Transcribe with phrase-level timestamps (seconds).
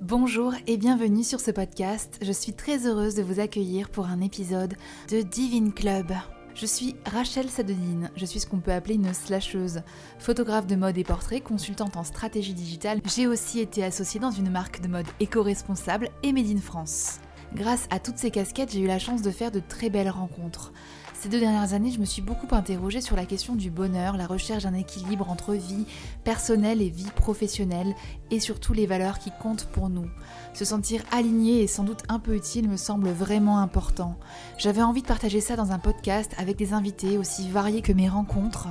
[0.00, 2.20] Bonjour et bienvenue sur ce podcast.
[2.22, 4.74] Je suis très heureuse de vous accueillir pour un épisode
[5.10, 6.12] de Divine Club.
[6.54, 9.82] Je suis Rachel Sadonine, je suis ce qu'on peut appeler une slasheuse,
[10.20, 13.00] photographe de mode et portrait, consultante en stratégie digitale.
[13.12, 17.18] J'ai aussi été associée dans une marque de mode éco-responsable et Made in France.
[17.52, 20.72] Grâce à toutes ces casquettes, j'ai eu la chance de faire de très belles rencontres.
[21.20, 24.28] Ces deux dernières années, je me suis beaucoup interrogée sur la question du bonheur, la
[24.28, 25.84] recherche d'un équilibre entre vie
[26.22, 27.92] personnelle et vie professionnelle,
[28.30, 30.08] et surtout les valeurs qui comptent pour nous.
[30.54, 34.16] Se sentir aligné et sans doute un peu utile me semble vraiment important.
[34.58, 38.08] J'avais envie de partager ça dans un podcast avec des invités aussi variés que mes
[38.08, 38.68] rencontres.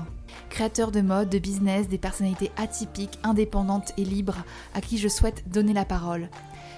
[0.50, 5.44] Créateurs de mode, de business, des personnalités atypiques, indépendantes et libres à qui je souhaite
[5.50, 6.30] donner la parole.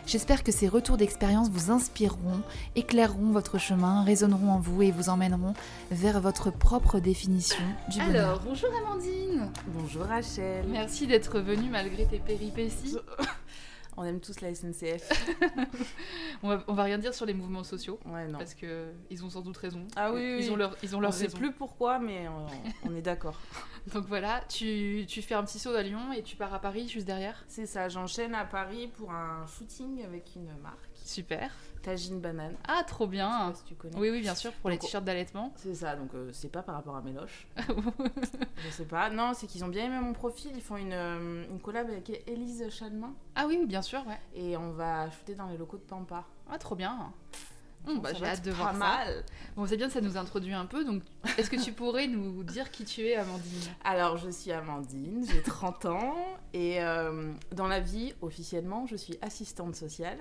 [0.10, 2.42] J'espère que ces retours d'expérience vous inspireront,
[2.76, 5.54] éclaireront votre chemin, résonneront en vous et vous emmèneront
[5.92, 8.30] vers votre propre définition du bonheur.
[8.30, 10.66] Alors, bonjour Amandine Bonjour Rachel.
[10.68, 12.98] Merci d'être venue malgré tes péripéties.
[14.02, 15.10] On aime tous la SNCF.
[16.42, 18.00] on, va, on va rien dire sur les mouvements sociaux.
[18.06, 18.38] Ouais, non.
[18.38, 19.86] Parce que ils ont sans doute raison.
[19.98, 20.50] Ah oui, Ils oui.
[20.52, 21.38] ont leur, ils ont On leur sait raison.
[21.38, 22.46] plus pourquoi, mais on,
[22.90, 23.38] on est d'accord.
[23.94, 26.88] Donc voilà, tu, tu fais un petit saut à Lyon et tu pars à Paris
[26.88, 27.44] juste derrière?
[27.50, 31.52] C'est ça, j'enchaîne à Paris pour un shooting avec une marque, Super.
[31.82, 32.56] Tagine Banane.
[32.68, 33.30] Ah, trop Je sais bien.
[33.30, 33.96] pas si tu connais.
[33.98, 35.54] Oui, oui, bien sûr, pour les t-shirts d'allaitement.
[35.56, 37.48] C'est ça, donc euh, c'est pas par rapport à Méloche.
[38.66, 39.10] Je sais pas.
[39.10, 40.52] Non, c'est qu'ils ont bien aimé mon profil.
[40.56, 43.14] Ils font une, euh, une collab avec Élise Chalmin.
[43.36, 44.20] ah oui, oui, bien sûr, ouais.
[44.36, 46.26] Et on va shooter dans les locaux de Pampa.
[46.52, 47.12] Ah, trop bien.
[47.86, 48.78] Bah, Ça J'ai va hâte de voir ça.
[48.78, 49.24] mal.
[49.56, 50.84] Bon, c'est bien, ça nous introduit un peu.
[50.84, 51.02] Donc,
[51.38, 53.62] est-ce que tu pourrais nous dire qui tu es, Amandine?
[53.84, 56.16] Alors, je suis Amandine, j'ai 30 ans.
[56.54, 60.20] Et euh, dans la vie, officiellement, je suis assistante sociale.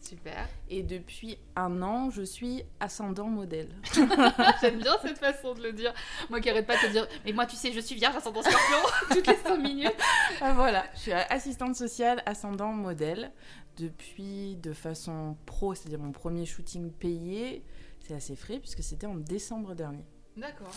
[0.00, 0.48] Super.
[0.68, 3.68] Et depuis un an, je suis ascendant modèle.
[4.60, 5.92] J'aime bien cette façon de le dire.
[6.30, 8.42] Moi qui arrête pas de te dire, mais moi tu sais, je suis vierge ascendant
[8.42, 8.78] scorpion
[9.10, 9.96] toutes les 5 minutes.
[10.40, 13.30] Ah, voilà, je suis assistante sociale ascendant modèle
[13.76, 17.64] depuis de façon pro, c'est-à-dire mon premier shooting payé.
[18.00, 20.04] C'est assez frais puisque c'était en décembre dernier.
[20.36, 20.74] D'accord.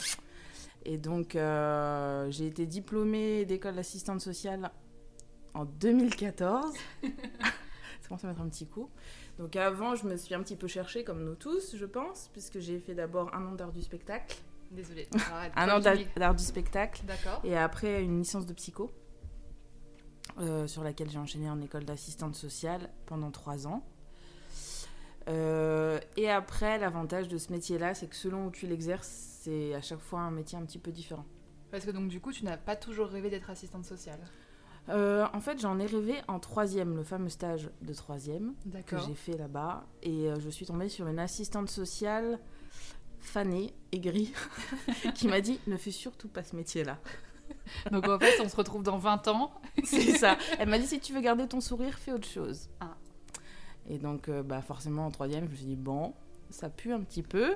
[0.85, 4.69] Et donc, euh, j'ai été diplômée d'école d'assistante sociale
[5.53, 6.73] en 2014.
[8.03, 8.89] Ça commence à mettre un petit coup.
[9.39, 12.59] Donc avant, je me suis un petit peu cherchée, comme nous tous, je pense, puisque
[12.59, 14.35] j'ai fait d'abord un an d'art du spectacle.
[14.71, 15.07] Désolée.
[15.31, 17.01] Arrête, Un an d'art du- d'art du spectacle.
[17.05, 17.39] D'accord.
[17.45, 18.91] Et après, une licence de psycho,
[20.39, 23.83] euh, sur laquelle j'ai enchaîné en école d'assistante sociale pendant trois ans.
[25.29, 29.07] Euh, et après, l'avantage de ce métier-là, c'est que selon où tu l'exerces,
[29.41, 31.25] c'est à chaque fois un métier un petit peu différent.
[31.71, 34.19] Parce que donc du coup, tu n'as pas toujours rêvé d'être assistante sociale.
[34.89, 38.53] Euh, en fait, j'en ai rêvé en troisième, le fameux stage de troisième
[38.85, 39.85] que j'ai fait là-bas.
[40.01, 42.39] Et euh, je suis tombée sur une assistante sociale
[43.19, 44.33] fanée, aigrie,
[45.15, 46.99] qui m'a dit ne fais surtout pas ce métier-là.
[47.91, 49.53] Donc en fait, on se retrouve dans 20 ans.
[49.83, 50.37] C'est ça.
[50.59, 52.69] Elle m'a dit si tu veux garder ton sourire, fais autre chose.
[52.79, 52.95] Ah.
[53.89, 56.13] Et donc, euh, bah, forcément, en troisième, je me suis dit bon,
[56.49, 57.55] ça pue un petit peu.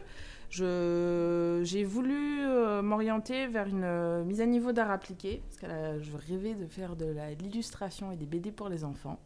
[0.49, 5.65] Je, j'ai voulu euh, m'orienter vers une euh, mise à niveau d'art appliqué, parce que
[5.65, 9.19] là, je rêvais de faire de l'illustration et des BD pour les enfants.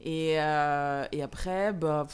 [0.00, 2.06] Et, euh, et après, bah,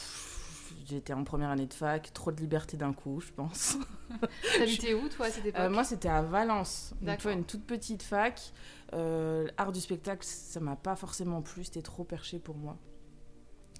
[0.85, 3.77] j'étais en première année de fac, trop de liberté d'un coup, je pense.
[4.57, 6.93] T'habitais où toi à cette époque moi, c'était à Valence.
[7.01, 8.53] Donc, une toute petite fac.
[8.93, 11.63] Euh, art du spectacle, ça m'a pas forcément plu.
[11.63, 12.77] C'était trop perché pour moi.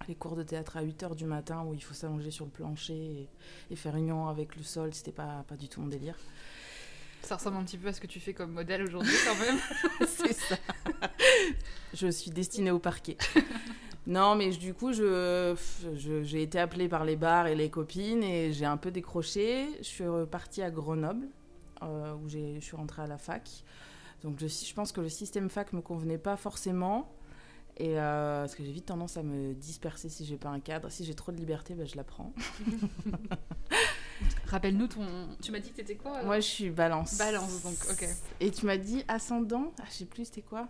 [0.08, 2.94] Les cours de théâtre à 8h du matin où il faut s'allonger sur le plancher
[2.94, 3.30] et,
[3.72, 6.18] et faire union avec le sol, c'était pas, pas du tout mon délire.
[7.22, 9.58] Ça ressemble un petit peu à ce que tu fais comme modèle aujourd'hui quand même.
[10.08, 10.56] C'est ça.
[11.94, 13.18] je suis destinée au parquet.
[14.06, 15.56] Non, mais du coup, je,
[16.24, 19.68] j'ai été appelée par les bars et les copines et j'ai un peu décroché.
[19.80, 21.28] Je suis repartie à Grenoble,
[21.82, 23.50] euh, où j'ai- je suis rentrée à la fac.
[24.22, 27.10] Donc, je, je pense que le système fac me convenait pas forcément.
[27.78, 30.90] Et euh, parce que j'ai vite tendance à me disperser si j'ai pas un cadre.
[30.92, 32.32] Si j'ai trop de liberté, ben, je la prends.
[34.48, 35.06] Rappelle-nous ton.
[35.42, 37.18] Tu m'as dit que t'étais quoi alors Moi, je suis balance.
[37.18, 38.08] Balance, donc, ok.
[38.40, 40.68] Et tu m'as dit ascendant Ah, je sais plus, c'était quoi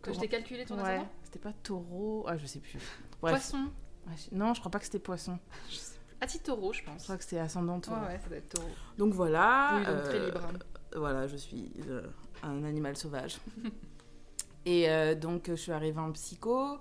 [0.00, 2.24] Que je t'ai calculé ton Ouais, ascendant c'était pas taureau.
[2.26, 2.78] Ah, je sais plus.
[3.20, 3.34] Bref.
[3.34, 3.68] Poisson.
[4.06, 5.38] Ouais, je- Non, je crois pas que c'était poisson.
[5.70, 5.98] Je sais plus.
[6.20, 6.98] Ah si, taureau, je pense.
[7.00, 8.00] Je crois que c'était ascendant Ouais, taureau.
[8.06, 8.68] ouais, ça doit être taureau.
[8.96, 9.76] Donc voilà.
[9.80, 10.40] oui, donc très euh, libre.
[10.44, 10.58] hein.
[10.96, 12.02] Voilà, je suis euh,
[12.42, 13.38] un animal sauvage.
[14.66, 16.78] et euh, donc, je suis arrivée en psycho.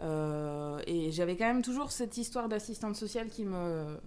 [0.00, 3.98] euh, et j'avais quand même toujours cette histoire d'assistante sociale qui me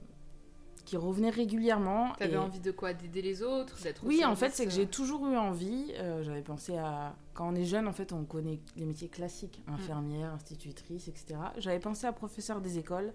[0.86, 2.12] qui revenait régulièrement.
[2.18, 2.92] T'avais et- envie de quoi?
[2.94, 5.94] D'aider les autres D'être Oui, en fait, c'est que j'ai toujours eu envie.
[6.00, 7.16] euh, J'avais pensé à.
[7.36, 9.74] Quand on est jeune, en fait, on connaît les métiers classiques Mm.
[9.76, 11.40] infirmière, institutrice, etc.
[11.60, 13.14] J'avais pensé à professeur des écoles.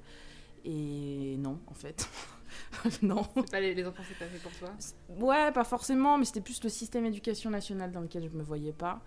[0.64, 2.08] Et non, en fait.
[3.02, 3.24] non.
[3.50, 4.70] pas les, les enfants, c'est pas fait pour toi?
[5.26, 8.72] Ouais, pas forcément, mais c'était plus le système éducation nationale dans lequel je me voyais
[8.72, 9.00] pas.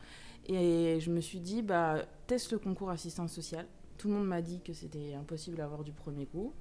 [0.52, 3.68] Et je me suis dit, bah, teste le concours assistance sociale.
[4.00, 6.54] Tout le monde m'a dit que c'était impossible d'avoir du premier coup.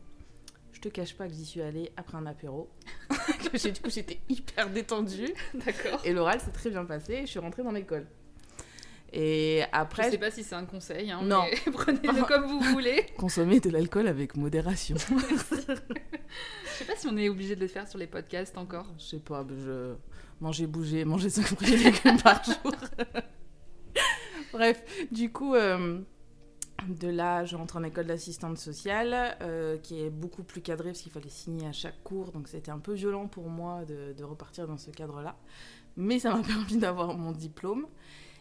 [0.72, 2.68] Je te cache pas que j'y suis allée après un apéro.
[3.10, 5.32] du coup, j'étais hyper détendue.
[5.54, 6.02] D'accord.
[6.04, 7.14] Et l'oral s'est très bien passé.
[7.14, 8.06] et Je suis rentrée dans l'école.
[9.10, 11.44] Et Je après, sais pas si c'est un conseil, hein, Non.
[11.72, 13.06] prenez-le comme vous voulez.
[13.16, 14.96] consommer de l'alcool avec modération.
[14.98, 15.54] Je
[16.76, 18.86] sais pas si on est obligé de le faire sur les podcasts encore.
[18.98, 19.94] Je sais pas, je
[20.42, 22.72] manger, bouger, manger 5 fruits et légumes par jour.
[24.52, 26.00] Bref, du coup, euh,
[26.86, 31.00] de là, je rentre en école d'assistante sociale, euh, qui est beaucoup plus cadrée parce
[31.00, 34.66] qu'il fallait signer à chaque cours, donc c'était un peu violent pour moi de, repartir
[34.66, 35.36] dans ce cadre-là.
[35.96, 37.86] Mais ça m'a permis d'avoir mon diplôme.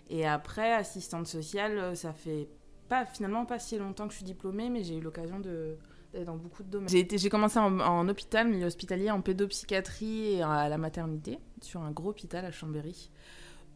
[0.09, 2.47] Et après, assistante sociale, euh, ça fait
[2.87, 5.77] pas finalement pas si longtemps que je suis diplômée, mais j'ai eu l'occasion de
[6.25, 6.89] dans beaucoup de domaines.
[6.89, 11.91] J'ai commencé en, en hôpital, milieu hospitalier, en pédopsychiatrie et à la maternité, sur un
[11.91, 13.11] gros hôpital à Chambéry.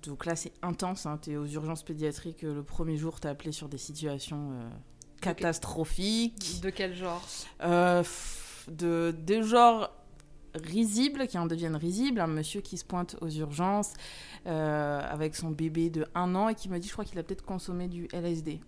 [0.03, 1.05] Donc là, c'est intense.
[1.05, 1.19] Hein.
[1.21, 4.69] Tu es aux urgences pédiatriques euh, le premier jour, tu appelé sur des situations euh,
[5.21, 6.59] catastrophiques.
[6.61, 7.21] De quel genre?
[7.63, 8.03] Euh,
[8.67, 9.91] de, de genre
[10.55, 12.19] risibles qui en deviennent risibles.
[12.19, 13.93] Un monsieur qui se pointe aux urgences
[14.47, 17.23] euh, avec son bébé de 1 an et qui me dit, je crois qu'il a
[17.23, 18.59] peut-être consommé du LSD.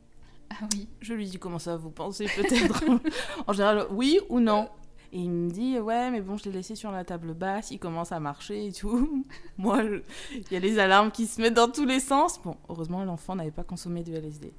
[0.51, 0.88] Ah oui.
[1.01, 2.83] Je lui dis, comment ça, vous pensez peut-être?
[3.47, 4.69] En général, oui ou non?
[5.13, 7.77] Et il me dit, ouais, mais bon, je l'ai laissé sur la table basse, il
[7.77, 9.24] commence à marcher et tout.
[9.60, 12.42] Moi, il y a les alarmes qui se mettent dans tous les sens.
[12.42, 14.56] Bon, heureusement, l'enfant n'avait pas consommé du LSD.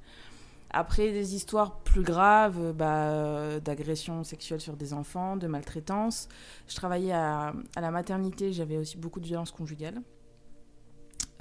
[0.69, 6.29] Après, des histoires plus graves, euh, bah, euh, d'agression sexuelle sur des enfants, de maltraitance.
[6.69, 10.01] Je travaillais à, la maternité, j'avais aussi beaucoup de violences conjugales.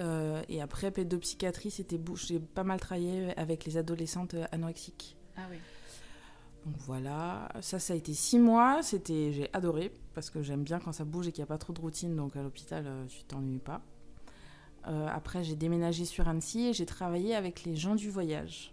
[0.01, 1.73] Euh, et après, pédopsychiatrie,
[2.27, 5.17] j'ai pas mal travaillé avec les adolescentes euh, anorexiques.
[5.37, 5.59] Ah oui.
[6.65, 8.83] Donc voilà, ça, ça a été six mois.
[8.83, 11.59] C'était, j'ai adoré parce que j'aime bien quand ça bouge et qu'il n'y a pas
[11.59, 12.17] trop de routine.
[12.17, 13.83] Donc à l'hôpital, euh, tu t'ennuies pas.
[14.87, 18.71] Euh, après, j'ai déménagé sur Annecy et j'ai travaillé avec les gens du voyage.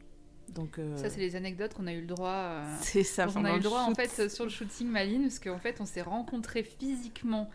[0.49, 2.29] Donc euh, Ça, c'est les anecdotes qu'on a eu le droit.
[2.29, 3.27] euh, c'est ça.
[3.35, 5.85] on a eu le droit en fait sur le shooting Maline, parce qu'en fait on
[5.85, 7.49] s'est rencontrés physiquement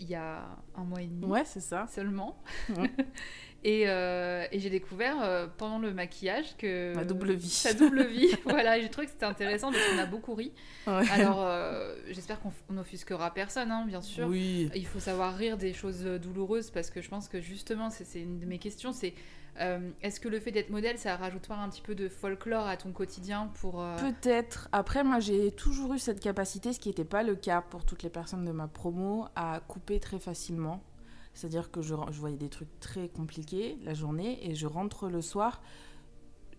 [0.00, 1.86] il y a un mois et demi Ouais, c'est ça.
[1.94, 2.42] seulement.
[2.76, 2.90] Ouais.
[3.64, 7.50] et euh, et j'ai découvert euh, pendant le maquillage que Ma double vie.
[7.50, 8.34] sa double vie.
[8.44, 10.52] voilà, et j'ai trouvé que c'était intéressant parce qu'on a beaucoup ri.
[10.86, 11.02] Ouais.
[11.10, 11.59] Alors euh,
[12.12, 14.26] j'espère qu'on on n'offusquera personne, hein, bien sûr.
[14.28, 14.70] Oui.
[14.74, 18.20] Il faut savoir rire des choses douloureuses parce que je pense que justement, c'est c'est
[18.20, 19.14] une de mes questions, c'est
[19.60, 22.66] euh, est-ce que le fait d'être modèle, ça rajoute pas un petit peu de folklore
[22.66, 23.82] à ton quotidien pour...
[23.82, 24.68] euh, Peut-être.
[24.72, 28.02] Après, moi, j'ai toujours eu cette capacité, ce qui n'était pas le cas pour toutes
[28.02, 30.82] les personnes de ma promo, à couper très facilement.
[31.34, 35.20] C'est-à-dire que je, je voyais des trucs très compliqués la journée et je rentre le
[35.20, 35.60] soir.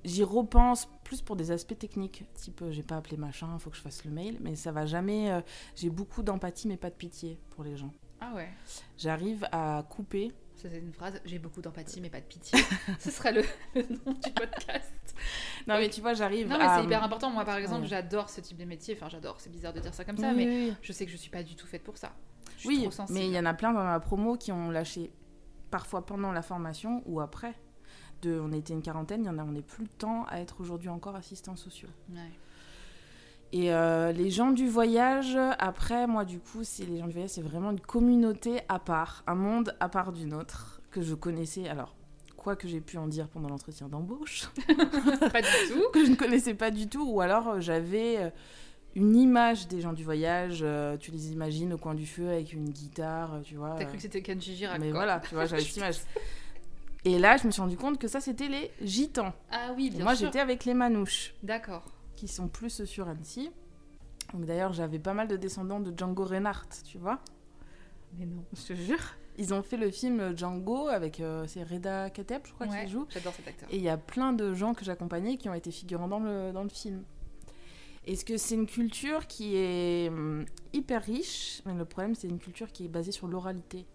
[0.03, 3.69] J'y repense plus pour des aspects techniques, type euh, j'ai pas appelé machin, il faut
[3.69, 5.31] que je fasse le mail, mais ça va jamais.
[5.31, 5.41] euh,
[5.75, 7.93] j'ai beaucoup d'empathie, mais pas de pitié pour les gens.
[8.19, 8.49] Ah ouais,
[8.97, 10.31] J'arrive à couper.
[10.55, 12.59] ça c'est une phrase, j'ai beaucoup d'empathie mais pas de pitié.
[12.99, 13.41] Ce serait le,
[13.75, 15.15] le nom du podcast.
[15.67, 16.77] Non, mais tu vois, j'arrive Non mais à.
[16.79, 17.87] c'est hyper important, moi par exemple Ouais.
[17.87, 20.35] j'adore ce type de métier, enfin j'adore, c'est bizarre de dire ça comme ça, Oui,
[20.35, 22.13] mais oui, je sais que je suis pas du tout faite pour ça.
[22.57, 24.69] Je suis Oui, trop mais il y en a plein dans ma promo qui ont
[24.71, 25.11] lâché
[25.71, 27.53] parfois pendant la formation ou après.
[28.21, 30.39] De, on était une quarantaine, il y en a, on n'est plus le temps à
[30.39, 31.89] être aujourd'hui encore assistants sociaux.
[32.11, 32.19] Ouais.
[33.53, 37.31] Et euh, les gens du voyage, après, moi, du coup, c'est les gens du voyage,
[37.31, 41.67] c'est vraiment une communauté à part, un monde à part du nôtre que je connaissais.
[41.67, 41.95] Alors,
[42.37, 45.83] quoi que j'ai pu en dire pendant l'entretien d'embauche, pas du tout.
[45.93, 48.29] que je ne connaissais pas du tout, ou alors euh, j'avais euh,
[48.95, 50.61] une image des gens du voyage.
[50.63, 53.75] euh, tu les imagines au coin du feu avec une guitare, tu vois.
[53.77, 54.99] T'as cru que c'était Kenji Girac mais quoi.
[54.99, 55.97] voilà, tu vois, j'avais cette image.
[57.03, 59.33] Et là, je me suis rendu compte que ça, c'était les gitans.
[59.51, 60.27] Ah oui, Et bien moi, sûr.
[60.27, 61.83] j'étais avec les manouches, D'accord.
[62.15, 63.49] qui sont plus sur Annecy.
[64.33, 67.19] Donc d'ailleurs, j'avais pas mal de descendants de Django Reinhardt, tu vois.
[68.17, 68.43] Mais non.
[68.53, 68.99] Je te jure.
[69.37, 72.91] Ils ont fait le film Django avec, euh, c'est Reda Kateb, je crois, Ouais, qui
[72.91, 73.07] joue.
[73.09, 73.67] j'adore cet acteur.
[73.71, 76.51] Et il y a plein de gens que j'accompagnais qui ont été figurants dans le,
[76.51, 77.03] dans le film.
[78.05, 81.61] Est-ce que c'est une culture qui est hum, hyper riche?
[81.65, 83.85] Mais le problème, c'est une culture qui est basée sur l'oralité.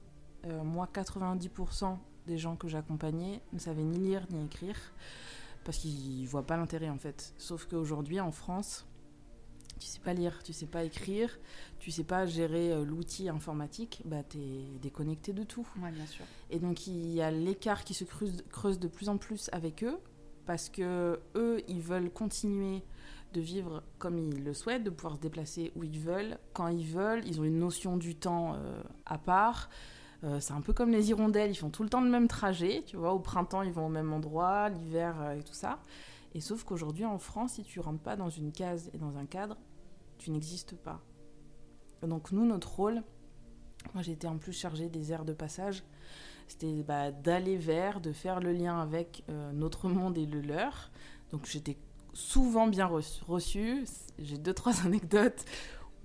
[0.46, 1.96] Euh, moi, 90%
[2.26, 4.76] des gens que j'accompagnais ne savaient ni lire ni écrire
[5.64, 7.34] parce qu'ils voient pas l'intérêt en fait.
[7.38, 8.86] Sauf qu'aujourd'hui, en France,
[9.80, 11.38] tu sais pas lire, tu sais pas écrire,
[11.78, 15.66] tu sais pas gérer euh, l'outil informatique, bah t'es déconnecté de tout.
[15.82, 16.24] Ouais, bien sûr.
[16.50, 19.84] Et donc il y a l'écart qui se creuse, creuse de plus en plus avec
[19.84, 19.98] eux,
[20.46, 22.82] parce que eux, ils veulent continuer
[23.34, 26.86] de vivre comme ils le souhaitent, de pouvoir se déplacer où ils veulent, quand ils
[26.86, 27.26] veulent.
[27.26, 29.68] Ils ont une notion du temps euh, à part.
[30.24, 32.82] Euh, c'est un peu comme les hirondelles, ils font tout le temps le même trajet,
[32.86, 33.12] tu vois.
[33.12, 35.80] Au printemps, ils vont au même endroit, l'hiver euh, et tout ça.
[36.34, 39.26] Et sauf qu'aujourd'hui, en France, si tu rentres pas dans une case et dans un
[39.26, 39.56] cadre,
[40.18, 41.00] tu n'existes pas.
[42.02, 43.02] Donc nous, notre rôle,
[43.94, 45.82] moi j'étais en plus chargée des aires de passage,
[46.48, 50.90] c'était bah, d'aller vers, de faire le lien avec euh, notre monde et le leur.
[51.32, 51.76] Donc j'étais
[52.12, 53.22] souvent bien reçu.
[53.24, 53.84] reçu.
[54.18, 55.44] J'ai deux, trois anecdotes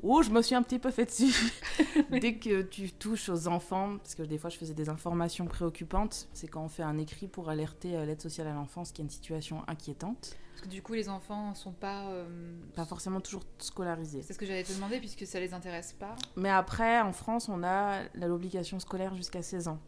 [0.01, 1.34] où je me suis un petit peu fait dessus.
[2.10, 6.27] Dès que tu touches aux enfants, parce que des fois je faisais des informations préoccupantes,
[6.34, 9.01] c'est quand on fait un écrit pour alerter euh, l'aide sociale à l'enfance qu'il y
[9.03, 10.36] a une situation inquiétante.
[10.51, 12.03] Parce que du coup, les enfants sont pas.
[12.10, 14.22] euh, Pas forcément toujours scolarisés.
[14.22, 16.15] C'est ce que j'allais te demander, puisque ça les intéresse pas.
[16.36, 19.79] Mais après, en France, on a l'obligation scolaire jusqu'à 16 ans.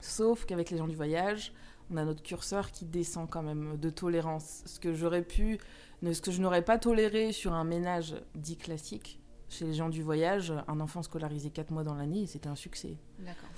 [0.00, 1.52] Sauf qu'avec les gens du voyage,
[1.90, 4.62] on a notre curseur qui descend quand même de tolérance.
[4.66, 5.58] Ce que j'aurais pu, ne-
[6.02, 10.02] ce que je n'aurais pas toléré sur un ménage dit classique, chez les gens du
[10.02, 12.96] voyage, un enfant scolarisé 4 mois dans l'année, c'était un succès.
[13.20, 13.48] D'accord.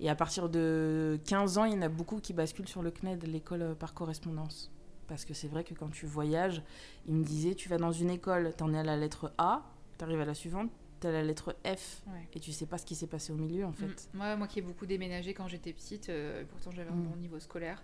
[0.00, 2.90] Et à partir de 15 ans, il y en a beaucoup qui basculent sur le
[2.90, 4.70] CNED, l'école par correspondance.
[5.08, 6.62] Parce que c'est vrai que quand tu voyages,
[7.06, 9.62] il me disait, tu vas dans une école, t'en es à la lettre A,
[9.96, 12.28] t'arrives à la suivante, t'as la lettre F, Ouais.
[12.34, 13.86] et tu sais pas ce qui s'est passé au milieu en fait.
[14.12, 14.16] Mm.
[14.18, 17.04] Moi, moi qui ai beaucoup déménagé quand j'étais petite, euh, pourtant j'avais un Mm.
[17.08, 17.82] bon niveau scolaire.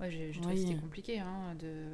[0.00, 0.60] Ouais, j'ai trouvé Oui.
[0.62, 1.84] que c'était compliqué hein, de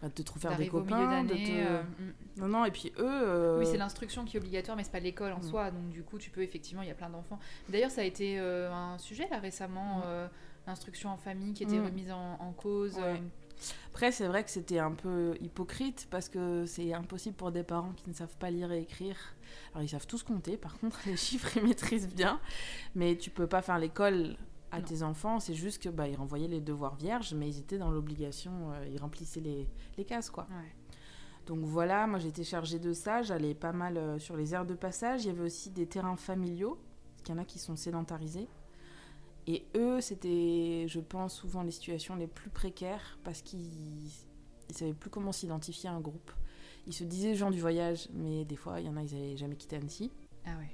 [0.00, 1.44] Bah, de te trouver faire des copains, de d'année.
[1.44, 1.50] te...
[1.52, 2.40] euh, mm.
[2.40, 3.04] Non, non, et puis eux...
[3.06, 5.42] euh, Oui, c'est l'instruction qui est obligatoire, mais c'est pas l'école en Mm.
[5.42, 5.70] soi.
[5.70, 7.38] Donc du coup, tu peux effectivement, il y a plein d'enfants.
[7.68, 10.28] D'ailleurs, ça a été euh, un sujet là récemment, Mm.
[10.66, 12.96] l'instruction en famille qui était remise en, en cause.
[12.96, 13.20] Ouais.
[13.90, 17.92] Après, c'est vrai que c'était un peu hypocrite parce que c'est impossible pour des parents
[17.92, 19.16] qui ne savent pas lire et écrire.
[19.74, 22.40] Alors, ils savent tous compter, par contre, les chiffres, ils maîtrisent bien.
[22.94, 24.36] Mais tu peux pas faire l'école
[24.70, 24.84] à Non.
[24.84, 25.40] tes enfants.
[25.40, 28.86] C'est juste que bah, ils renvoyaient les devoirs vierges, mais ils étaient dans l'obligation, euh,
[28.90, 30.46] ils remplissaient les, les cases, quoi.
[30.50, 30.74] ouais.
[31.46, 33.22] Donc voilà, moi j'étais chargée de ça.
[33.22, 35.24] J'allais pas mal euh, sur les aires de passage.
[35.24, 36.78] Il y avait aussi des terrains familiaux,
[37.12, 38.46] parce qu'il y en a qui sont sédentarisés.
[39.46, 44.10] Et eux, c'était, je pense, souvent les situations les plus précaires parce qu'ils
[44.68, 46.30] ne savaient plus comment s'identifier à un groupe.
[46.86, 49.36] Ils se disaient gens du voyage, mais des fois, il y en a, ils n'avaient
[49.36, 50.12] jamais quitté Annecy.
[50.46, 50.70] Ah ouais.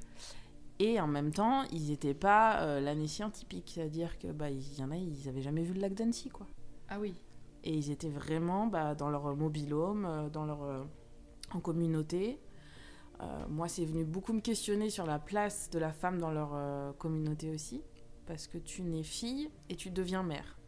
[0.79, 4.83] Et en même temps, ils n'étaient pas euh, l'Annécien typique, c'est-à-dire que bah, il y
[4.83, 6.47] en a, ils n'avaient jamais vu le lac d'Annecy, quoi.
[6.89, 7.15] Ah oui.
[7.65, 10.85] Et ils étaient vraiment bah, dans leur mobilhome, euh, dans leur, euh,
[11.53, 12.41] en communauté.
[13.21, 16.97] Euh, moi, c'est venu beaucoup me questionner sur la place de la femme dans leur
[16.99, 17.83] communauté aussi.
[18.27, 20.59] Parce que tu nais fille et tu deviens mère.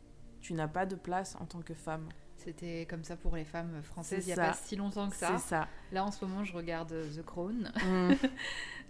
[0.40, 2.08] Tu n'as pas de place en tant que femme.
[2.44, 5.36] C'était comme ça pour les femmes françaises il n'y a pas si longtemps que ça.
[5.38, 5.68] C'est ça.
[5.92, 7.72] Là, en ce moment, je regarde euh, The Crown.
[7.84, 8.12] Mm.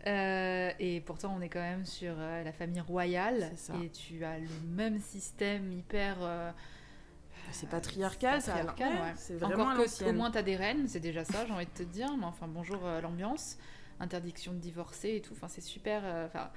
[0.07, 3.51] Euh, et pourtant, on est quand même sur euh, la famille royale.
[3.83, 6.19] Et tu as le même système hyper.
[6.23, 6.53] euh,
[7.51, 8.53] c'est patriarcal, ça.
[8.53, 9.13] patriarcal, Ouais.
[9.17, 11.71] C'est vraiment Encore que au moins, t'as des reines, c'est déjà ça, j'ai envie de
[11.71, 12.17] te dire.
[12.17, 13.59] Mais enfin, bonjour l'ambiance.
[13.99, 15.35] Interdiction de divorcer et tout.
[15.35, 16.05] Enfin, c'est super.
[16.27, 16.49] Enfin,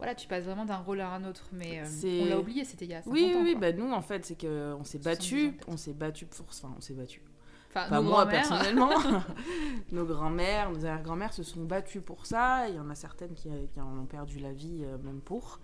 [0.00, 1.46] voilà, tu passes vraiment d'un rôle à un autre.
[1.52, 3.42] Mais euh, on l'a oublié, c'était il y a 50 Oui, oui, ans.
[3.42, 3.52] oui.
[3.52, 3.60] quoi.
[3.60, 5.58] Bah, nous, en fait, c'est qu'on s'est 70 battu.
[5.68, 6.46] On s'est battu pour.
[6.48, 7.22] Enfin, on s'est battu.
[7.68, 8.90] Enfin, Pas moi personnellement.
[9.92, 12.68] nos grands-mères, nos arrière-grand-mères se sont battues pour ça.
[12.68, 15.60] Il y en a certaines qui, qui en ont perdu la vie euh, même pour.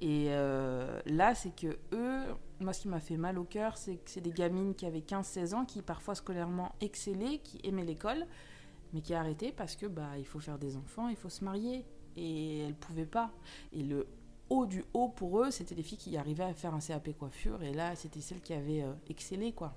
[0.00, 2.22] Et euh, là, c'est que eux,
[2.60, 5.00] moi, ce qui m'a fait mal au cœur, c'est que c'est des gamines qui avaient
[5.00, 8.26] 15-16 ans, qui parfois scolairement excellaient, qui aimaient l'école,
[8.92, 11.44] mais qui a arrêté parce que bah il faut faire des enfants, il faut se
[11.44, 11.84] marier,
[12.16, 13.30] et elles pouvaient pas.
[13.72, 14.06] Et le
[14.50, 17.62] haut du haut pour eux, c'était des filles qui arrivaient à faire un CAP coiffure,
[17.62, 19.74] et là, c'était celles qui avaient euh, excellé, quoi.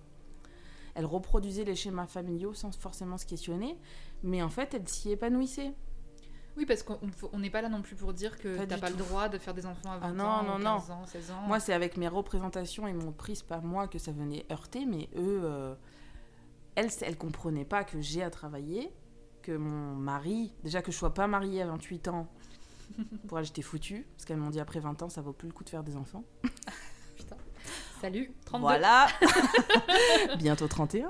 [0.96, 3.77] Elles reproduisaient les schémas familiaux sans forcément se questionner,
[4.24, 5.74] mais en fait, elles s'y épanouissaient.
[6.58, 7.00] Oui, parce qu'on
[7.38, 9.54] n'est pas là non plus pour dire que Pas t'as pas le droit de faire
[9.54, 10.77] des enfants à 20 Ah non, ans, non, ou non.
[10.80, 11.42] 15 ans, 16 ans.
[11.48, 15.10] Moi, c'est avec mes représentations et mon prise par moi que ça venait heurter, mais
[15.18, 15.75] eux, euh,
[16.75, 18.89] elles, elles comprenaient pas que j'ai à travailler,
[19.46, 22.28] que mon mari, déjà que je sois pas mariée à 28 ans,
[23.28, 25.54] pour elles, j'étais foutue, parce qu'elles m'ont dit après 20 ans, ça vaut plus le
[25.54, 26.24] coup de faire des enfants.
[27.16, 27.38] Putain.
[28.02, 28.62] Salut, 32.
[28.62, 29.08] Voilà
[30.38, 31.08] Bientôt 31.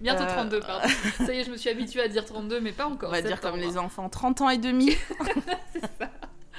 [0.00, 0.88] Bientôt Euh, 32, pardon.
[1.18, 3.10] Ça y est, je me suis habituée à dire 32, mais pas encore.
[3.10, 4.96] On va dire comme les enfants, 30 ans et demi.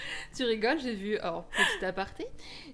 [0.36, 2.26] Tu rigoles, j'ai vu, alors petit aparté,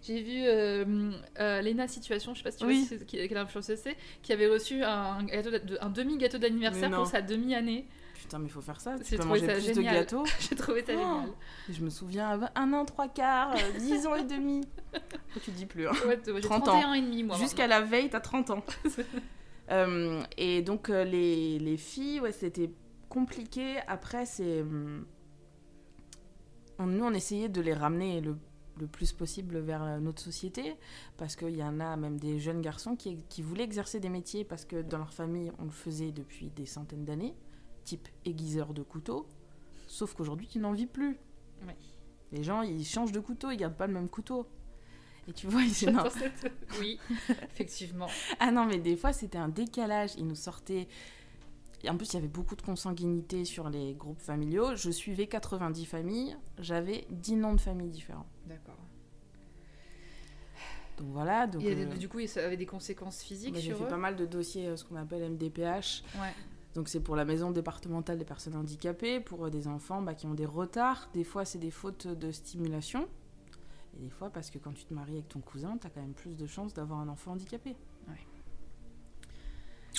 [0.01, 2.85] j'ai vu euh, euh, Lena Situation, je sais pas si tu Oui.
[2.89, 7.07] vois qui- quelle influenceuse c'est, qui avait reçu un, gâteau de- un demi-gâteau d'anniversaire pour
[7.07, 7.85] sa demi-année.
[8.15, 8.95] Putain, mais il faut faire ça.
[8.97, 9.93] Tu peux manger ça plus génial.
[9.93, 10.23] de gâteaux.
[10.39, 10.97] J'ai trouvé ça Oh.
[10.97, 11.29] génial.
[11.69, 14.61] Je me souviens, à 20 un an, trois quarts, euh, 10 ans et demi.
[15.37, 15.91] Oh, tu dis plus, hein.
[16.07, 16.79] Ouais, t- j'ai 30 ans.
[16.79, 17.35] 31 et demi, moi.
[17.37, 18.63] Jusqu'à la veille, t'as 30 ans.
[19.71, 22.69] Euh, et donc, les, les filles, ouais, c'était
[23.09, 23.75] compliqué.
[23.87, 24.61] Après, c'est.
[24.61, 25.05] hum,
[26.79, 28.37] on- nous, on essayait de les ramener le,
[28.79, 30.75] le plus possible vers euh, notre société.
[31.17, 34.43] Parce qu'il y en a même des jeunes garçons qui, qui voulaient exercer des métiers
[34.43, 37.35] parce que dans leur famille, on le faisait depuis des centaines d'années,
[37.83, 39.27] type aiguiseur de couteau.
[39.87, 41.17] Sauf qu'aujourd'hui, tu n'en vis plus.
[41.65, 41.75] Ouais.
[42.31, 44.47] Les gens, ils changent de couteau, ils gardent pas le même couteau.
[45.27, 46.03] Et tu vois, ils non.
[46.09, 46.99] Cette- Oui,
[47.43, 48.07] effectivement.
[48.39, 50.11] Ah non, mais des fois, c'était un décalage.
[50.17, 50.87] Ils nous sortaient.
[51.85, 54.75] Et en plus, il y avait beaucoup de consanguinité sur les groupes familiaux.
[54.75, 56.35] Je suivais 90 familles.
[56.57, 58.25] J'avais 10 noms de familles différents.
[58.47, 58.79] D'accord.
[60.97, 61.45] Donc voilà.
[61.45, 63.87] Donc, Et, euh, du coup, ça avait des conséquences physiques moi, j'ai sur fait eux
[63.87, 66.03] pas mal de dossiers, euh, ce qu'on appelle MDPH.
[66.15, 66.33] Ouais.
[66.73, 70.25] Donc c'est pour la maison départementale des personnes handicapées, pour euh, des enfants bah, qui
[70.25, 71.09] ont des retards.
[71.13, 73.07] Des fois, c'est des fautes de stimulation.
[73.95, 76.01] Et des fois, parce que quand tu te maries avec ton cousin, tu as quand
[76.01, 77.75] même plus de chances d'avoir un enfant handicapé.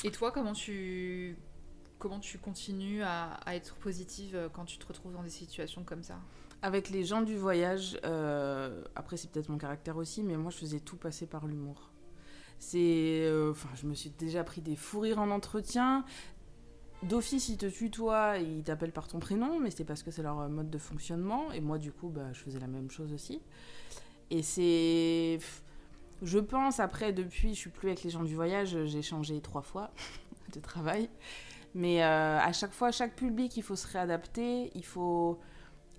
[0.04, 1.38] Et toi, comment tu,
[1.98, 6.02] comment tu continues à, être positive euh, quand tu te retrouves dans des situations comme
[6.02, 6.18] ça
[6.62, 10.58] Avec les gens du voyage, euh, après c'est peut-être mon caractère aussi, mais moi je
[10.58, 11.90] faisais tout passer par l'humour.
[12.58, 16.04] C'est, euh, enfin, je me suis déjà pris des fous rires en entretien.
[17.02, 20.48] D'office, ils te tutoient ils t'appellent par ton prénom, mais c'est parce que c'est leur
[20.48, 21.52] mode de fonctionnement.
[21.52, 23.42] Et moi, du coup, bah, je faisais la même chose aussi.
[24.30, 25.38] Et c'est,
[26.22, 28.84] je pense après, depuis, je suis plus avec les gens du voyage.
[28.86, 29.90] J'ai changé trois fois
[30.54, 31.10] de travail,
[31.76, 34.70] mais euh, à chaque fois, chaque public, il faut se réadapter.
[34.74, 35.38] Il faut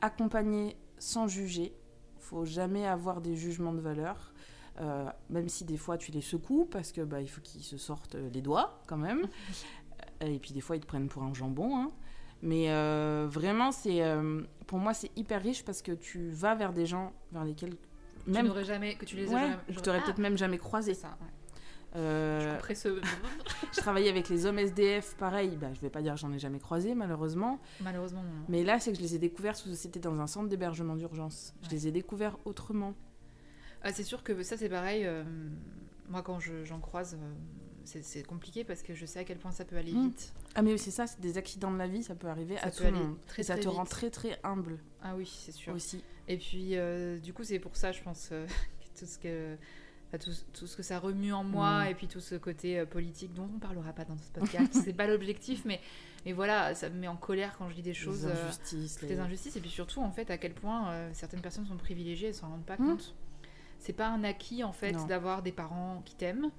[0.02, 1.74] accompagner sans juger.
[2.18, 4.34] Il faut jamais avoir des jugements de valeur.
[4.80, 7.78] Euh, même si des fois tu les secoues parce que bah, il faut qu'ils se
[7.78, 9.28] sortent euh, les doigts quand même.
[10.22, 11.76] Et puis des fois ils te prennent pour un jambon.
[11.78, 11.92] hein.
[12.44, 16.74] Mais euh, vraiment, c'est euh, pour moi c'est hyper riche parce que tu vas vers
[16.74, 17.76] des gens vers lesquels
[18.26, 19.56] Tu même n'aurais jamais, que tu les ouais, jamais-
[19.98, 20.94] Ah, peut-être même jamais croisé.
[20.94, 21.08] ça.
[21.08, 21.28] ouais.
[21.96, 23.02] Euh, Je couperais ce.
[23.74, 25.56] je travaillais avec les hommes SDF, pareil.
[25.60, 27.60] Bah, je vais pas dire que j'en ai jamais croisé malheureusement.
[27.82, 28.46] Malheureusement, non.
[28.50, 31.54] Mais là, c'est que je les ai découverts sous c'était dans un centre d'hébergement d'urgence.
[31.64, 32.94] Je les ai découverts autrement.
[33.84, 35.06] Ah, c'est sûr que ça, c'est pareil.
[35.06, 35.24] euh,
[36.10, 37.34] moi, quand je- j'en croise, euh,
[38.02, 40.08] c'est compliqué parce que je sais à quel point ça peut aller Mm.
[40.08, 40.34] vite.
[40.56, 42.70] Ah mais c'est ça, c'est des accidents de la vie, ça peut arriver Ça à
[42.72, 43.16] peut tout le monde.
[43.28, 45.74] très, Et ça très te rend très très humble Ah oui, c'est sûr.
[45.74, 46.04] aussi.
[46.28, 49.56] Et puis, euh, du coup, c'est pour ça, je pense, que tout ce que.
[50.08, 51.88] Enfin, tout, tout ce que ça remue en moi Mm.
[51.88, 54.94] et puis tout ce côté euh, politique dont on parlera pas dans ce podcast c'est
[54.94, 55.80] pas l'objectif mais
[56.26, 59.02] mais voilà ça me met en colère quand je lis des choses les euh, injustices,
[59.02, 61.78] les- les injustices et puis surtout en fait à quel point euh, certaines personnes sont
[61.78, 62.86] privilégiées elles s'en rendent pas Mm.
[62.88, 63.16] compte
[63.80, 66.50] c'est pas un acquis en fait d'avoir des parents qui t'aiment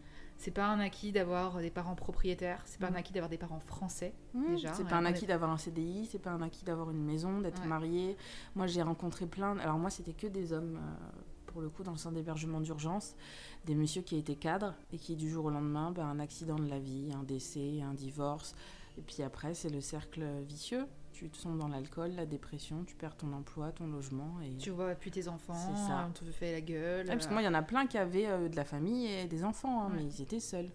[0.41, 2.95] c'est pas un acquis d'avoir des parents propriétaires c'est pas Mm.
[2.95, 6.07] un acquis d'avoir des parents français Mmh, déjà, c'est pas un acquis d'avoir un CDI,
[6.07, 7.67] c'est pas un acquis d'avoir une maison, d'être Ouais.
[7.67, 8.17] marié.
[8.55, 9.59] Moi, j'ai rencontré plein.
[9.59, 10.77] Alors moi, c'était que des hommes.
[10.77, 11.21] euh,
[11.59, 13.17] pour le coup, dans le centre d'hébergement d'urgence,
[13.65, 16.69] des messieurs qui étaient cadres et qui, du jour au lendemain, ben, un accident de
[16.71, 18.55] la vie, un décès, un divorce.
[18.97, 20.87] Et puis après, c'est le cercle vicieux.
[21.13, 24.37] Tu te sombres dans l'alcool, la dépression, tu perds ton emploi, ton logement.
[24.41, 24.57] Et...
[24.57, 26.07] tu vois puis tes enfants ça.
[26.09, 27.99] on te fait la gueule Ouais, parce que moi, il y en a plein qui
[27.99, 29.97] avaient euh, de la famille et des enfants, hein, Ouais.
[29.97, 30.71] mais ils étaient seuls.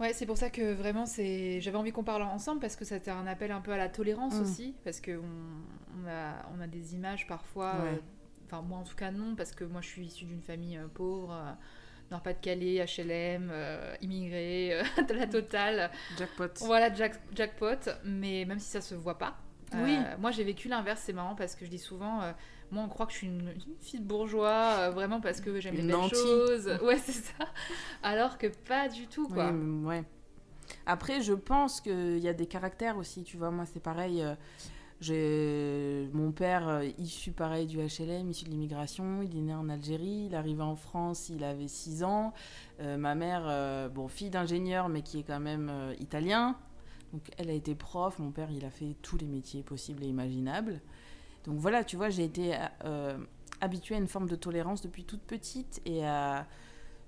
[0.00, 1.60] Ouais, c'est pour ça que vraiment, c'est.
[1.60, 4.36] J'avais envie qu'on parle ensemble parce que c'était un appel un peu à la tolérance
[4.38, 4.40] Mm.
[4.42, 7.72] aussi, parce que on, on a, on a des images parfois.
[7.82, 7.88] Ouais.
[7.88, 7.96] euh,
[8.50, 10.88] Enfin, moi en tout cas non, parce que moi je suis issue d'une famille euh,
[10.92, 11.52] pauvre, euh,
[12.10, 15.90] Nord-Pas-de-Calais, HLM, euh, immigrée, de la totale.
[16.18, 16.48] Jackpot.
[16.64, 17.90] Voilà, jack- jackpot.
[18.04, 19.36] Mais même si ça se voit pas.
[19.72, 19.96] Oui.
[20.18, 22.22] moi j'ai vécu l'inverse, c'est marrant parce que je dis souvent.
[22.72, 25.76] moi, on croit que je suis une, une fille de bourgeois, vraiment parce que j'aime
[25.76, 26.76] les belles choses.
[26.82, 27.44] Ouais, c'est ça.
[28.02, 29.52] Alors que pas du tout, quoi.
[29.52, 30.02] Oui, ouais.
[30.86, 33.52] Après, je pense qu'il y a des caractères aussi, tu vois.
[33.52, 34.24] Moi, c'est pareil.
[35.08, 40.26] Mon père, euh, issu pareil du HLM, issu de l'immigration, il est né en Algérie,
[40.26, 42.34] il arrivé en France, il avait 6 ans.
[42.80, 46.56] Euh, ma mère, euh, bon, fille d'ingénieur, mais qui est quand même italien.
[47.12, 48.18] Donc, elle a été prof.
[48.18, 50.80] Mon père, il a fait tous les métiers possibles et imaginables.
[51.44, 52.54] Donc, voilà, tu vois, j'ai été
[53.60, 56.02] habituée à une forme de tolérance depuis toute petite et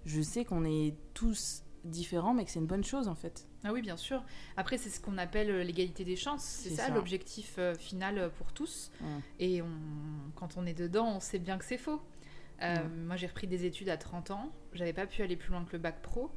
[0.05, 3.47] je sais qu'on est tous différents, mais que c'est une bonne chose en fait.
[3.65, 4.23] Ah oui, bien sûr.
[4.57, 6.43] Après, c'est ce qu'on appelle euh, l'égalité des chances.
[6.43, 6.95] C'est ça, ça.
[6.95, 8.91] l'objectif euh, final euh, pour tous.
[9.39, 9.69] Et on,
[10.35, 12.01] quand on est dedans, on sait bien que c'est faux.
[12.63, 12.77] Euh.
[13.07, 14.53] Moi, j'ai repris des études à 30 ans.
[14.73, 16.31] J'avais pas pu aller plus loin que le bac pro.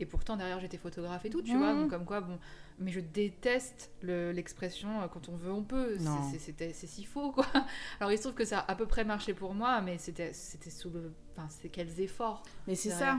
[0.00, 1.72] Et pourtant, derrière, j'étais photographe et tout, tu vois.
[1.74, 2.38] Donc, comme quoi, bon.
[2.78, 5.96] Mais je déteste le- l'expression quand on veut, on peut.
[6.32, 6.38] C'est-
[6.86, 7.44] si faux, quoi.
[7.98, 10.32] Alors, il se trouve que ça a à peu près marché pour moi, mais c'était
[10.32, 11.12] sous le.
[11.32, 12.44] Enfin, c'est quels efforts.
[12.68, 13.18] Mais C'est ça.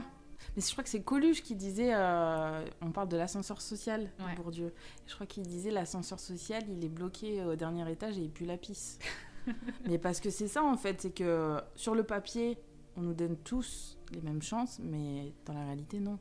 [0.56, 4.34] Mais je crois que c'est Coluche qui disait, euh, on parle de l'ascenseur social Ouais.
[4.36, 4.72] Bourdieu.
[5.06, 8.44] Je crois qu'il disait l'ascenseur social, il est bloqué au dernier étage et il pue
[8.44, 8.98] la pisse.
[9.86, 12.58] mais parce que c'est ça en fait, c'est que sur le papier,
[12.96, 16.18] on nous donne tous les mêmes chances, mais dans la réalité non.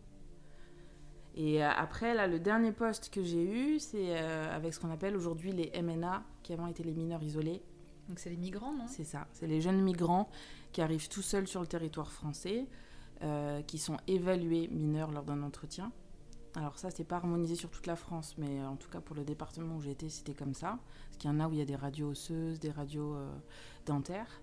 [1.36, 4.91] Et euh, après, là, le dernier poste que j'ai eu, c'est euh, avec ce qu'on
[4.91, 7.62] appelle aujourd'hui les MNA, qui avant étaient les mineurs isolés.
[8.08, 8.88] Donc, c'est les migrants, non?
[8.88, 10.29] C'est ça, c'est les jeunes migrants
[10.71, 12.65] qui arrivent tout seuls sur le territoire français,
[13.21, 15.91] euh, qui sont évalués mineurs lors d'un entretien.
[16.55, 19.25] Alors ça, c'est pas harmonisé sur toute la France, mais en tout cas pour le
[19.25, 20.79] département où j'étais, c'était comme ça.
[21.05, 23.29] Parce qu'il y en a où il y a des radios osseuses, des radios euh,
[23.86, 24.41] dentaires.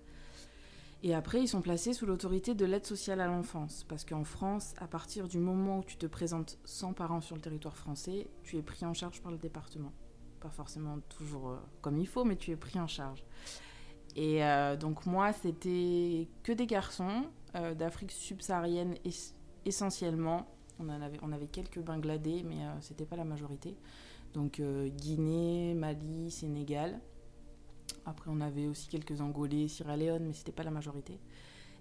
[1.01, 3.83] Et après, ils sont placés sous l'autorité de l'aide sociale à l'enfance.
[3.89, 7.41] Parce qu'en France, à partir du moment où tu te présentes sans parents sur le
[7.41, 9.91] territoire français, tu es pris en charge par le département.
[10.39, 13.23] Pas forcément toujours euh, comme il faut, mais tu es pris en charge.
[14.15, 14.41] Et
[14.79, 17.25] donc moi, c'était que des garçons.
[17.55, 18.95] Euh, d'Afrique subsaharienne
[19.65, 20.47] essentiellement.
[20.79, 23.75] On, avait, on avait quelques Bangladais, mais euh, c'était pas la majorité.
[24.33, 26.99] Donc euh, Guinée, Mali, Sénégal.
[28.05, 31.19] Après, on avait aussi quelques Angolais, Sierra Leone, mais c'était pas la majorité.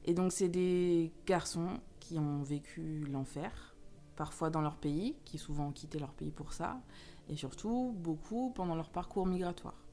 [0.04, 3.74] Et donc, c'est des garçons qui ont vécu l'enfer,
[4.14, 6.80] parfois dans leur pays, qui souvent ont quitté leur pays pour ça,
[7.28, 9.84] et surtout beaucoup pendant leur parcours migratoire.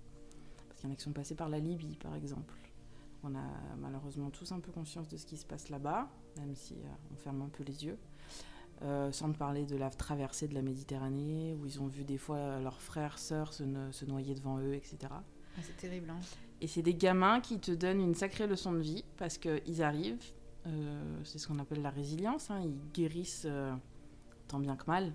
[0.69, 2.53] Parce qu'il y en a qui sont passés par la Libye, par exemple.
[3.23, 6.73] On a malheureusement tous un peu conscience de ce qui se passe là-bas, même si
[6.73, 7.97] euh, on ferme un peu les yeux.
[8.81, 12.59] Euh, sans parler de la traversée de la Méditerranée, où ils ont vu des fois
[12.59, 14.97] leurs frères, sœurs se, se noyer devant eux, etc.
[15.11, 16.09] Ah, c'est terrible.
[16.09, 16.19] Hein.
[16.59, 20.33] Et c'est des gamins qui te donnent une sacrée leçon de vie, parce qu'ils arrivent,
[20.67, 23.47] euh, c'est ce qu'on appelle la résilience, hein, ils guérissent
[24.49, 25.13] tant bien que mal,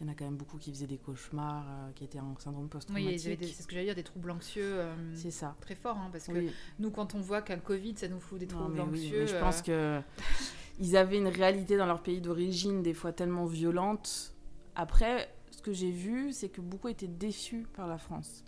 [0.00, 2.38] il y en a quand même beaucoup qui faisaient des cauchemars, euh, qui étaient en
[2.38, 3.38] syndrome post-traumatique.
[3.40, 4.78] Oui, c'est ce que j'allais dire, des troubles anxieux.
[4.78, 5.56] Euh, c'est ça.
[5.60, 6.46] Très fort, hein, parce que
[6.78, 9.22] nous, quand on voit qu'un Covid, ça nous fout des troubles anxieux.
[9.22, 10.04] Oui, je pense euh, que
[10.78, 14.34] ils avaient une réalité dans leur pays d'origine, des fois tellement violente.
[14.76, 18.44] Après, ce que j'ai vu, c'est que beaucoup étaient déçus par la France.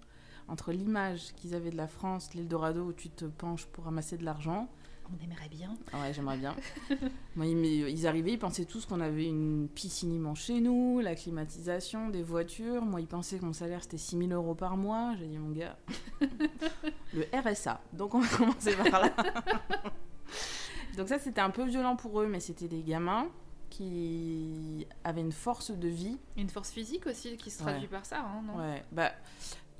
[0.46, 4.24] Entre l'image qu'ils avaient de la France, l'Eldorado où tu te penches pour ramasser de
[4.24, 4.68] l'argent,
[5.12, 5.76] on aimerait bien.
[5.92, 6.54] Ouais, j'aimerais bien.
[7.36, 12.08] Moi, ils, arrivaient, ils pensaient tous qu'on avait une piscine immense chez nous, la climatisation,
[12.08, 12.84] des voitures.
[12.84, 15.14] Moi, ils pensaient que mon salaire c'était 6 000 euros par mois.
[15.18, 15.76] J'ai dit, mon gars,
[17.14, 17.80] le RSA.
[17.92, 19.12] Donc, on va commencer par là.
[20.96, 23.28] Donc, ça, c'était un peu violent pour eux, mais c'était des gamins
[23.70, 26.18] qui avaient une force de vie.
[26.36, 28.58] Une force physique aussi qui se traduit par ça, hein, non?
[28.58, 29.12] Ouais, bah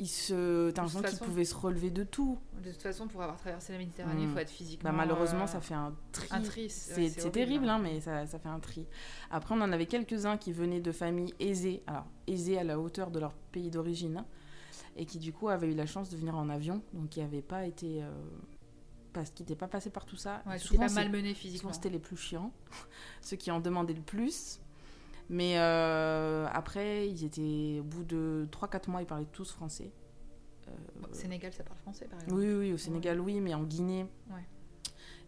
[0.01, 2.39] il se t'as l'impression qu'il pouvait se relever de tout.
[2.65, 4.33] De toute façon pour avoir traversé la Méditerranée il mm.
[4.33, 7.77] faut être physiquement bah, malheureusement euh, ça fait un tri, un tri c'est terrible hein.
[7.77, 8.87] hein, mais ça, ça, fait un tri.
[9.31, 12.81] Après on en avait quelques uns qui venaient de familles aisées alors aisées à la
[12.81, 14.25] hauteur de leur pays d'origine
[14.97, 16.83] et qui du coup avaient eu la chance de venir en avion.
[16.95, 18.11] Donc qui n'avaient pas été euh,
[19.13, 20.43] parce qu'ils n'étaient pas passés par tout ça.
[20.47, 22.53] Ouais, souvent pas malmenés physiquement c'était les plus chiants
[23.21, 24.61] ceux qui en demandaient le plus
[25.31, 29.93] mais euh, après, ils étaient, au bout de 3-4 mois, ils parlaient tous français.
[30.67, 30.73] Euh,
[31.09, 34.07] au Sénégal, ça parle français, par exemple Oui, oui, au Sénégal, oui, mais en Guinée.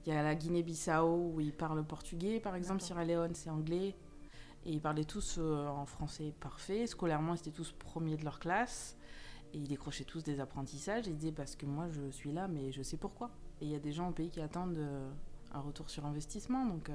[0.05, 2.83] Il y a la Guinée-Bissau où ils parlent portugais, par exemple.
[2.83, 3.95] Sierra Leone, c'est anglais.
[4.65, 6.89] Et ils parlaient tous euh, en français parfait.
[6.89, 8.97] Scolairement, ils étaient tous premiers de leur classe.
[9.55, 11.07] Et ils décrochaient tous des apprentissages.
[11.07, 13.31] ils disaient parce que moi, je suis là, mais je sais pourquoi.
[13.61, 14.85] Et il y a des gens au pays qui attendent
[15.53, 16.67] un retour sur investissement.
[16.67, 16.91] Donc.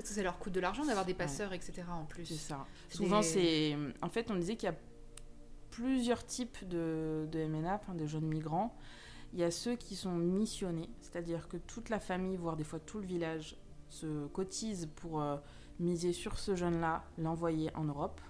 [0.00, 1.82] Parce que ça leur coûte de l'argent d'avoir des passeurs, etc.
[1.90, 2.24] en plus.
[2.24, 2.66] C'est ça.
[2.88, 3.76] Souvent, c'est.
[4.00, 4.76] En fait, on disait qu'il y a
[5.70, 8.74] plusieurs types de, de MNA, de jeunes migrants.
[9.32, 12.80] Il y a ceux qui sont missionnés, c'est-à-dire que toute la famille, voire des fois
[12.80, 13.56] tout le village,
[13.90, 15.36] se cotise pour euh,
[15.78, 18.20] miser sur ce jeune-là, l'envoyer en Europe.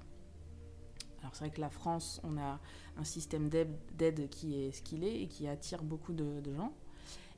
[1.21, 2.59] Alors c'est vrai que la France, on a
[2.97, 6.73] un système d'aide qui est ce qu'il est et qui attire beaucoup de, gens.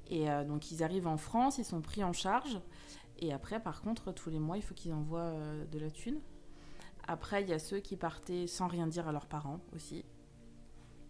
[0.09, 2.59] Et euh, donc ils arrivent en France, ils sont pris en charge
[3.23, 6.19] et après, par contre, tous les mois, il faut qu'ils envoient euh, de la thune.
[7.07, 10.05] Après, il y a ceux qui partaient sans rien dire à leurs parents aussi.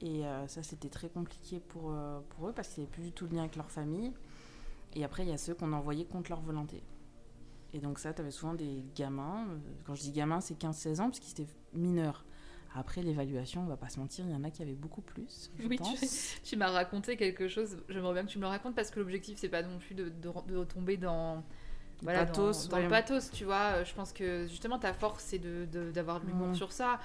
[0.02, 3.12] Et euh, ça, c'était très compliqué pour, euh, pour eux parce qu'ils n'avaient plus du
[3.12, 4.12] tout de lien avec leur famille.
[4.94, 6.82] Et après, il y a ceux qu'on envoyait contre leur volonté.
[7.72, 9.46] Et donc ça, tu avais souvent des gamins.
[9.86, 12.26] Quand je dis gamins, c'est 15-16 ans parce qu'ils étaient mineurs.
[12.74, 15.50] Après, l'évaluation, on va pas se mentir, il y en a qui avaient beaucoup plus.
[15.58, 16.40] Je oui, pense.
[16.42, 17.78] tu, m'as raconté quelque chose.
[17.88, 20.10] J'aimerais bien que tu me le racontes parce que l'objectif, c'est pas non plus de,
[20.10, 21.42] de, de retomber dans
[22.02, 23.74] voilà, pathos, dans, le pathos, tu vois.
[23.76, 26.98] Euh, je pense que justement ta force, c'est d'avoir de, l'humour sur ça.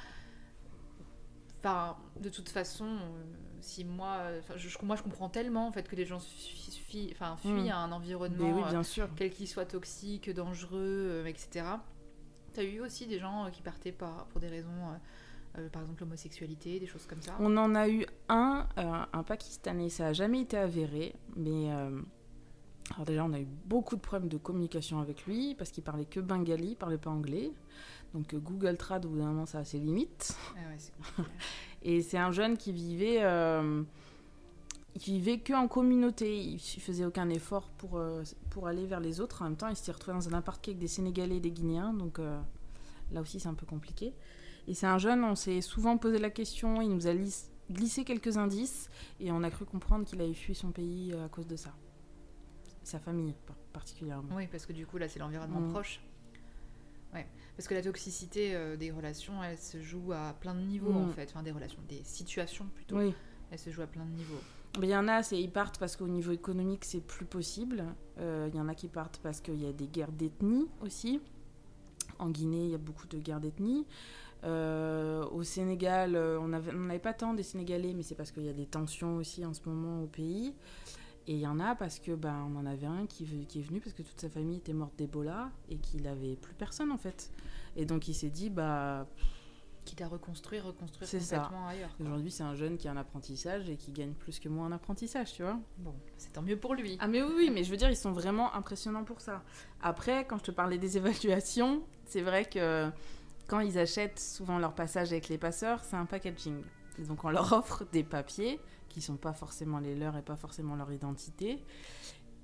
[1.60, 3.23] Enfin, de toute façon, euh,
[3.62, 4.17] si moi,
[4.55, 7.91] je, moi, je comprends tellement en fait que les gens fuient, enfin, fuient à un
[7.91, 9.05] environnement, oui, bien sûr.
[9.05, 11.65] Euh, quel qu'il soit toxique, dangereux, etc.
[12.53, 14.97] Tu as eu aussi des gens qui partaient par, pour des raisons,
[15.71, 20.05] par exemple l'homosexualité, des choses comme ça On en a eu un, un Pakistanais, ça
[20.05, 21.69] n'a jamais été avéré, mais
[22.93, 26.06] alors déjà, on a eu beaucoup de problèmes de communication avec lui parce qu'il parlait
[26.06, 27.52] que bengali, il parlait pas anglais.
[28.13, 30.38] Donc euh, Google Trad, au bout d'un moment, ça a ses limites.
[30.56, 30.62] Ah
[31.84, 33.84] et c'est un jeune qui vivait, euh,
[34.97, 36.41] qui vivait que en communauté.
[36.41, 39.41] Il faisait aucun effort pour, euh, pour aller vers les autres.
[39.41, 41.93] En même temps, il s'est retrouvé dans un appart avec des Sénégalais et des Guinéens.
[41.93, 44.13] Donc là aussi, c'est un peu compliqué.
[44.69, 46.82] Et c'est un jeune, on s'est souvent posé la question.
[46.82, 47.13] Il nous a
[47.69, 51.47] glissé quelques indices et on a cru comprendre qu'il avait fui son pays à cause
[51.47, 51.73] de ça
[52.88, 53.34] sa famille
[53.73, 54.36] particulièrement.
[54.36, 55.71] Oui, parce que du coup, là, c'est l'environnement mm.
[55.71, 56.00] proche.
[57.13, 57.28] Ouais.
[57.56, 61.08] Parce que la toxicité euh, des relations, elle se joue à plein de niveaux, en
[61.08, 61.13] mm.
[61.13, 61.30] fait.
[61.30, 62.97] Enfin, des relations, des situations plutôt.
[62.97, 63.13] Oui.
[63.52, 64.39] Elle se joue à plein de niveaux.
[64.82, 67.84] Il y en a, c'est ils partent parce qu'au niveau économique, c'est plus possible.
[68.19, 71.21] Euh, il y en a qui partent parce qu'il y a des guerres d'ethnie aussi.
[72.19, 73.86] En Guinée, il y a beaucoup de guerres d'ethnie.
[74.43, 78.50] Euh, au Sénégal, on n'avait on pas tant des Sénégalais, mais c'est parce qu'il y
[78.50, 80.54] a des tensions aussi en ce moment au pays.
[81.28, 83.63] Et il y en a parce que ben on en avait un qui, qui est
[83.63, 86.98] venu parce que toute sa famille était morte d'Ebola et qu'il n'avait plus personne en
[86.98, 87.32] fait.
[87.76, 89.06] Et donc il s'est dit bah
[89.88, 91.70] quitte à reconstruire, reconstruire complètement ça.
[91.70, 91.96] ailleurs.
[92.02, 94.72] Aujourd'hui, c'est un jeune qui a un apprentissage et qui gagne plus que moi en
[94.74, 95.58] apprentissage, tu vois.
[95.78, 96.98] Bon, c'est tant mieux pour lui.
[97.00, 99.44] Ah mais oui, oui, mais je veux dire, ils sont vraiment impressionnants pour ça.
[99.82, 102.90] Après, quand je te parlais des évaluations, c'est vrai que
[103.48, 106.62] quand ils achètent souvent leur passage avec les passeurs, c'est un packaging.
[107.08, 108.60] donc on leur offre des papiers
[108.97, 111.63] qui sont pas forcément les leurs et pas forcément leur identité,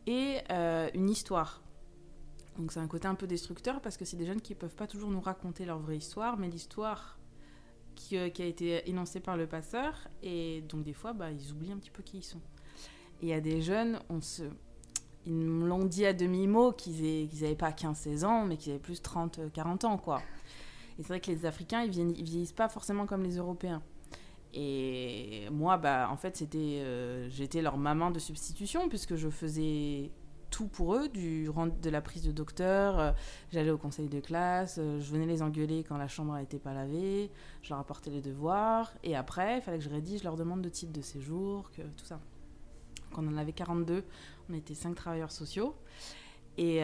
[0.05, 1.63] et euh, une histoire.
[2.59, 4.85] Donc c'est un côté un peu destructeur parce que c'est des jeunes qui peuvent pas
[4.85, 7.17] toujours nous raconter leur vraie histoire, mais l'histoire
[7.95, 11.71] qui, euh, a été énoncée par le passeur, et donc des fois, bah, ils oublient
[11.71, 12.41] un petit peu qui ils sont.
[13.21, 13.99] Et il y a des jeunes,
[15.25, 19.01] ils me l'ont dit à demi-mot qu'ils n'avaient pas 15-16 ans, mais qu'ils avaient plus
[19.01, 20.21] 30-40 ans, quoi.
[20.99, 23.81] Et c'est vrai que les Africains, ils vieillissent pas forcément comme les Européens.
[24.53, 30.11] Et moi, bah, en fait, c'était, euh, j'étais leur maman de substitution puisque je faisais
[30.51, 31.49] tout pour eux, du
[31.81, 33.11] de la prise de docteur, euh,
[33.51, 36.75] j'allais au conseil de classe, euh, je venais les engueuler quand la chambre n'était pas
[36.75, 37.31] lavée,
[37.63, 40.69] je leur apportais les devoirs, et après, il fallait que je rédige leur demande de
[40.69, 42.19] titre de séjour, que, tout ça.
[43.11, 44.03] Quand on en avait 42,
[44.47, 45.73] on était 5 travailleurs sociaux,
[46.59, 46.83] et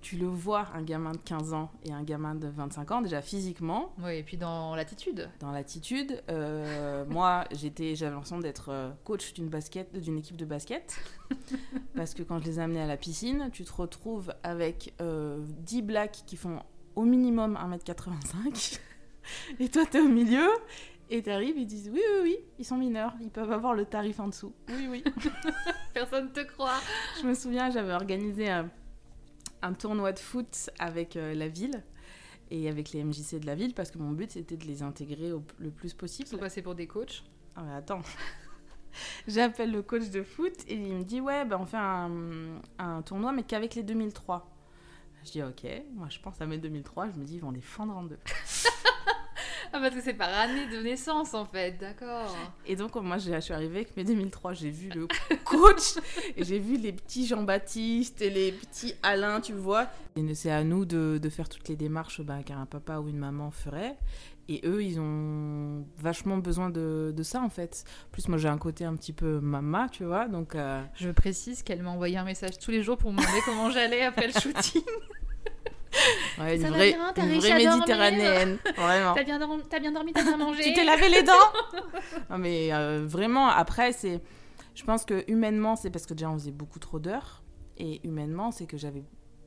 [0.00, 3.20] tu le vois, un gamin de 15 ans et un gamin de 25 ans, déjà
[3.20, 3.92] physiquement.
[4.02, 5.28] Oui, et puis dans l'attitude.
[5.40, 6.22] Dans l'attitude.
[6.30, 10.98] Euh, moi, j'étais, j'avais l'impression d'être euh, coach d'une basket, d'une équipe de basket.
[11.94, 15.44] parce que quand je les ai amenés à la piscine, tu te retrouves avec euh,
[15.60, 16.62] 10 blacks qui font
[16.96, 18.80] au minimum 1m85.
[19.60, 20.48] et toi, tu es au milieu.
[21.12, 24.20] Et t'arrives, ils disent oui, oui, oui, ils sont mineurs, ils peuvent avoir le tarif
[24.20, 24.54] en dessous.
[24.68, 25.04] Oui, oui.
[25.92, 26.78] Personne te croit.
[27.20, 28.70] Je me souviens, j'avais organisé un
[29.62, 31.82] un tournoi de foot avec euh, la ville
[32.50, 35.32] et avec les MJC de la ville parce que mon but c'était de les intégrer
[35.58, 36.28] le plus possible.
[36.28, 37.24] Ils sont passés pour des coachs
[37.56, 38.02] Ah mais attends
[39.28, 42.10] J'appelle le coach de foot et il me dit ouais ben on fait un,
[42.78, 44.48] un tournoi mais qu'avec les 2003.
[45.24, 47.60] Je dis ok, moi je pense à mes 2003, je me dis ils vont les
[47.60, 48.18] fendre en deux.
[49.72, 52.34] Ah, parce que c'est par année de naissance, en fait, d'accord.
[52.66, 55.06] Et donc, moi, je suis arrivée avec mes 2003, j'ai vu le
[55.44, 55.96] coach,
[56.36, 59.86] et j'ai vu les petits Jean-Baptiste et les petits Alain, tu vois.
[60.16, 63.18] Et c'est à nous de, de, faire toutes les démarches bah, qu'un papa ou une
[63.18, 63.96] maman ferait.
[64.48, 67.84] Et eux, ils ont vachement besoin de, de ça, en fait.
[68.10, 70.56] plus, moi, j'ai un côté un petit peu mama, tu vois, donc...
[70.56, 73.70] Euh, je précise qu'elle m'a envoyé un message tous les jours pour me demander comment
[73.70, 74.82] j'allais après le shooting.
[76.38, 78.58] Ouais, une vraie, une vraie méditerranéenne.
[78.76, 79.14] Vraiment.
[79.14, 80.62] T'as bien, dormi, as bien dormi, t'as bien mangé.
[80.62, 81.32] tu t'es lavé les dents
[82.30, 84.20] Non, mais euh, vraiment, après, c'est.
[84.74, 87.42] Je pense que humainement, c'est parce que déjà on faisait beaucoup trop d'heures.
[87.76, 89.02] Et humainement, c'est que j'avais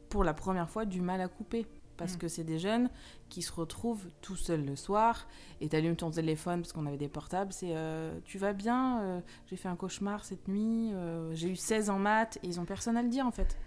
[0.10, 1.66] pour la première fois du mal à couper.
[1.96, 2.18] Parce mm.
[2.18, 2.90] que c'est des jeunes
[3.30, 5.28] qui se retrouvent tout seuls le soir
[5.62, 7.54] et t'allumes ton téléphone parce qu'on avait des portables.
[7.54, 10.92] C'est euh, Tu vas bien euh, J'ai fait un cauchemar cette nuit.
[11.32, 13.58] J'ai eu 16 en maths et ils ont personne à le dire en fait.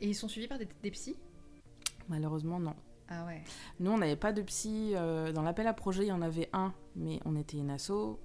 [0.00, 1.16] Et ils sont suivis par des, des psys?
[2.08, 2.74] Malheureusement, non.
[3.08, 3.42] Ah ouais.
[3.80, 4.92] Nous, on n'avait pas de psy.
[4.94, 8.18] Euh, dans l'appel à projet, il y en avait un, mais on était une asso.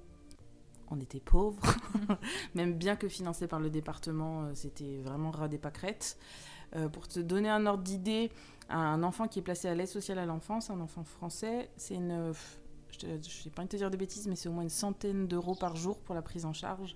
[0.89, 1.62] On était pauvres.
[2.56, 6.18] Même bien que financé par le département, euh, c'était vraiment ras des pâquerettes.
[6.76, 8.32] Euh, pour te donner un ordre d'idée,
[8.70, 12.34] un enfant qui est placé à l'aide sociale à l'enfance, un enfant français, c'est une.
[13.02, 15.28] Je n'ai pas envie de te dire de bêtises, mais c'est au moins une centaine
[15.28, 16.96] d'euros par jour pour la prise en charge.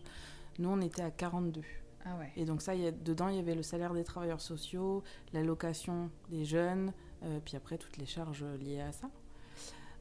[0.60, 1.62] Nous, on était à 42.
[2.06, 6.44] Ah Et donc ça, dedans, il y avait le salaire des travailleurs sociaux, l'allocation des
[6.44, 6.92] jeunes,
[7.24, 9.10] euh, puis après toutes les charges liées à ça.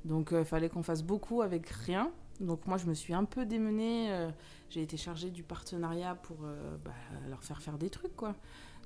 [0.05, 2.11] Donc il euh, fallait qu'on fasse beaucoup avec rien.
[2.41, 4.11] Donc moi, je me suis un peu démenée.
[4.11, 4.31] Euh,
[4.69, 6.39] j'ai été chargée du partenariat pour
[6.85, 6.93] bah,
[7.29, 8.35] leur faire faire des trucs, quoi.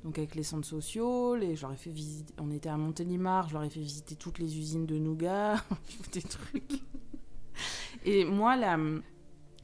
[0.05, 3.71] Donc avec les centres sociaux, les, fait visiter, on était à Montélimar, je leur ai
[3.71, 5.57] fait visiter toutes les usines de nougat,
[6.13, 6.83] des trucs.
[8.05, 8.77] Et moi, la,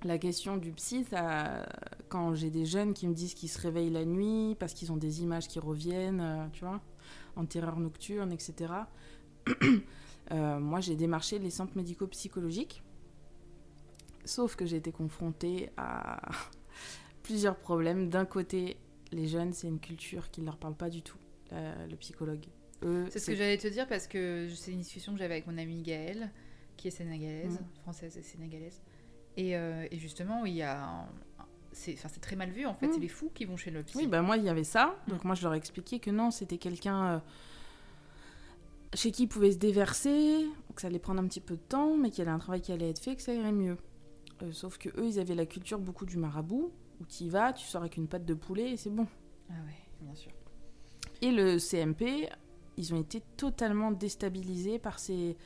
[0.04, 1.66] la question du psy, ça,
[2.08, 4.96] quand j'ai des jeunes qui me disent qu'ils se réveillent la nuit parce qu'ils ont
[4.96, 6.80] des images qui reviennent, euh, tu vois,
[7.36, 8.72] en terreur nocturne, etc.
[10.30, 12.82] Euh, moi, j'ai démarché les centres médico-psychologiques.
[14.24, 16.22] Sauf que j'ai été confrontée à
[17.24, 18.08] plusieurs problèmes.
[18.08, 18.78] D'un côté,
[19.10, 21.18] les jeunes, c'est une culture qui ne leur parle pas du tout,
[21.50, 22.46] le psychologue.
[23.10, 25.58] C'est ce que j'allais te dire parce que c'est une discussion que j'avais avec mon
[25.58, 26.30] amie Gaëlle,
[26.76, 27.82] qui est sénégalaise, mm.
[27.82, 28.80] française et sénégalaise.
[29.38, 31.06] Euh, et, justement, il y a.
[31.72, 32.92] C'est très mal vu en fait, mm.
[32.92, 33.96] c'est les fous qui vont chez le psy.
[33.96, 34.94] Oui, bah moi il y avait ça.
[35.06, 35.10] Mm.
[35.10, 37.18] Donc moi je leur ai expliqué que non, c'était quelqu'un euh,
[38.94, 41.96] chez qui il pouvait se déverser, que ça allait prendre un petit peu de temps,
[41.96, 43.78] mais qu'il y avait un travail qui allait être fait, que ça irait mieux.
[44.42, 47.54] Euh, sauf que eux, ils avaient la culture beaucoup du marabout, où tu y vas,
[47.54, 49.06] tu sors avec une patte de poulet et c'est bon.
[49.48, 50.32] Ah ouais, bien sûr.
[51.22, 52.28] Et le CMP,
[52.76, 55.36] ils ont été totalement déstabilisés par ces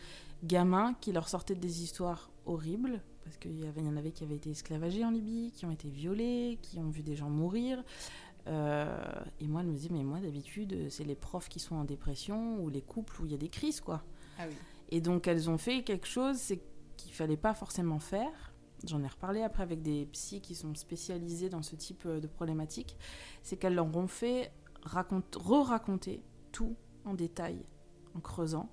[0.42, 4.22] gamins qui leur sortaient des histoires horribles parce qu'il y, avait, y en avait qui
[4.22, 7.82] avaient été esclavagés en Libye, qui ont été violés, qui ont vu des gens mourir.
[8.46, 8.86] Euh,
[9.40, 12.60] et moi, elle me dit, mais moi, d'habitude, c'est les profs qui sont en dépression
[12.60, 14.04] ou les couples où il y a des crises, quoi.
[14.38, 14.54] Ah oui.
[14.90, 16.54] Et donc, elles ont fait quelque chose
[16.96, 18.54] qu'il fallait pas forcément faire.
[18.86, 22.28] J'en ai reparlé après avec des psys qui sont spécialisés dans ce type euh, de
[22.28, 22.96] problématique.
[23.42, 24.52] C'est qu'elles leur ont fait
[24.84, 27.66] re-raconter tout en détail,
[28.14, 28.70] en creusant.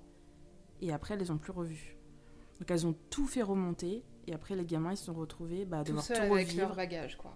[0.80, 1.96] Et après, elles les ont plus revues.
[2.60, 4.04] Donc, elles ont tout fait remonter.
[4.26, 6.74] Et après, les gamins, ils se sont retrouvés bah, à devoir tout, tout avec leur
[6.74, 7.34] bagage, quoi.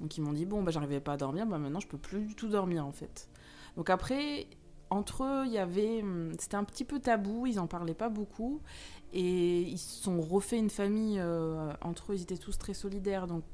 [0.00, 2.24] Donc ils m'ont dit bon bah j'arrivais pas à dormir, bah maintenant je peux plus
[2.24, 3.28] du tout dormir en fait.
[3.76, 4.46] Donc après
[4.90, 8.08] entre eux il y avait hum, c'était un petit peu tabou, ils en parlaient pas
[8.08, 8.60] beaucoup.
[9.14, 13.26] Et ils se sont refait une famille euh, entre eux, ils étaient tous très solidaires.
[13.26, 13.44] Donc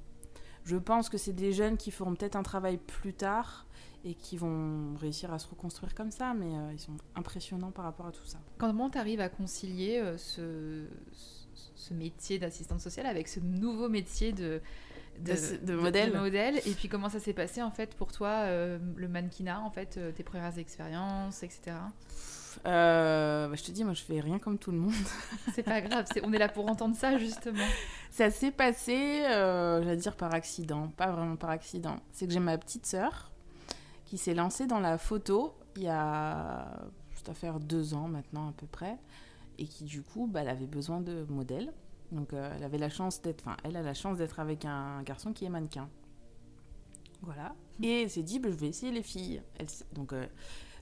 [0.64, 3.66] je pense que c'est des jeunes qui feront peut-être un travail plus tard
[4.04, 7.84] et qui vont réussir à se reconstruire comme ça, mais euh, ils sont impressionnants par
[7.84, 8.38] rapport à tout ça.
[8.56, 10.86] Comment tu arrives à concilier euh, ce,
[11.74, 14.60] ce métier d'assistante sociale avec ce nouveau métier de,
[15.18, 16.16] de, modèle.
[16.16, 16.60] modèle.
[16.66, 19.96] Et puis comment ça s'est passé en fait pour toi, euh, le mannequinat, en fait,
[19.96, 21.76] euh, tes premières expériences, etc.
[22.66, 24.94] Euh, bah, je te dis, moi je fais rien comme tout le monde.
[25.54, 27.66] c'est pas grave, on est là pour entendre ça justement.
[28.10, 31.96] Ça s'est passé, j'allais dire par accident, pas vraiment par accident.
[32.12, 33.30] C'est que j'ai ma petite sœur
[34.04, 36.66] qui s'est lancée dans la photo il y a,
[37.24, 38.96] ça faire deux ans maintenant à peu près,
[39.58, 41.72] et qui du coup, bah, elle avait besoin de modèles.
[42.12, 45.02] Donc euh, elle avait la chance d'être, enfin elle a la chance d'être avec un
[45.02, 45.88] garçon qui est mannequin.
[47.22, 47.54] Voilà.
[47.78, 47.84] Mmh.
[47.84, 49.42] Et elle s'est dit, bah, je vais essayer les filles.
[49.92, 50.26] donc euh,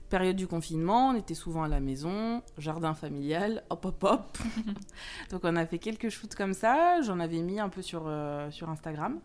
[0.09, 4.37] période du confinement, on était souvent à la maison, jardin familial, hop hop hop.
[5.31, 7.01] donc on a fait quelques shoots comme ça.
[7.01, 9.19] J'en avais mis un peu sur euh, sur Instagram.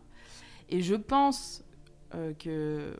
[0.69, 1.63] Et je pense
[2.39, 2.95] que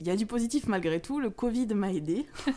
[0.00, 1.20] il y a du positif malgré tout.
[1.20, 2.26] Le Covid m'a aidé.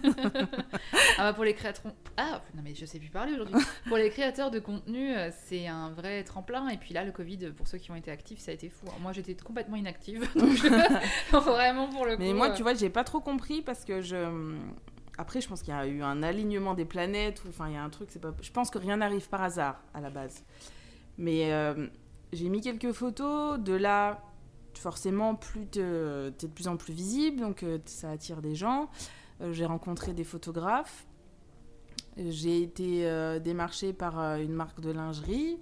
[1.17, 1.93] ah bah pour les créateurs.
[2.17, 3.55] Ah non mais je sais plus parler aujourd'hui.
[3.87, 6.67] pour les créateurs de contenu, euh, c'est un vrai tremplin.
[6.69, 8.87] Et puis là, le Covid, pour ceux qui ont été actifs, ça a été fou.
[9.01, 10.27] moi, j'étais complètement inactive.
[11.31, 12.23] vraiment pour le coup.
[12.23, 12.55] Mais moi, euh.
[12.55, 14.55] tu vois, j'ai pas trop compris parce que je.
[15.19, 17.43] Après, je pense qu'il y a eu un alignement des planètes.
[17.47, 18.09] Enfin, il y a un truc.
[18.11, 18.33] C'est pas.
[18.41, 20.43] Je pense que rien n'arrive par hasard à la base.
[21.19, 21.87] Mais euh,
[22.33, 23.59] j'ai mis quelques photos.
[23.59, 24.21] De là,
[24.79, 28.89] forcément, plus tu es de plus en plus visible, donc euh, ça attire des gens.
[29.41, 31.05] Euh, j'ai rencontré des photographes.
[32.17, 35.59] J'ai été euh, démarchée par une marque de lingerie.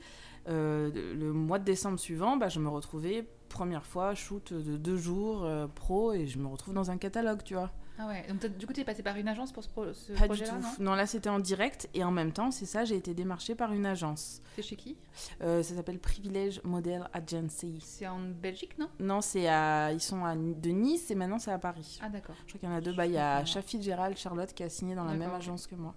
[0.48, 5.48] le mois de décembre suivant, bah, je me retrouvais, première fois, shoot de deux jours
[5.76, 7.72] pro, et je me retrouve dans un catalogue, tu vois.
[7.98, 10.28] Ah ouais, donc du coup, tu es passé par une agence pour ce, projet-là Pas
[10.28, 10.84] du tout.
[10.84, 11.90] Non, là, c'était en direct.
[11.94, 14.42] Et en même temps, c'est ça, j'ai été démarchée par une agence.
[14.56, 14.98] C'est chez qui?
[15.42, 17.80] Euh, Ça s'appelle Privilege Model Agency.
[17.82, 18.90] C'est en Belgique, non?
[19.00, 19.94] Non, c'est à...
[19.94, 20.36] ils sont à...
[20.36, 22.00] de Nice et maintenant, c'est à Paris.
[22.02, 22.36] Ah, d'accord.
[22.46, 22.94] Je crois qu'il y en a deux.
[22.94, 25.76] Bah, il y a Shafi Gérald, Charlotte, qui a signé dans la même agence que
[25.76, 25.96] moi.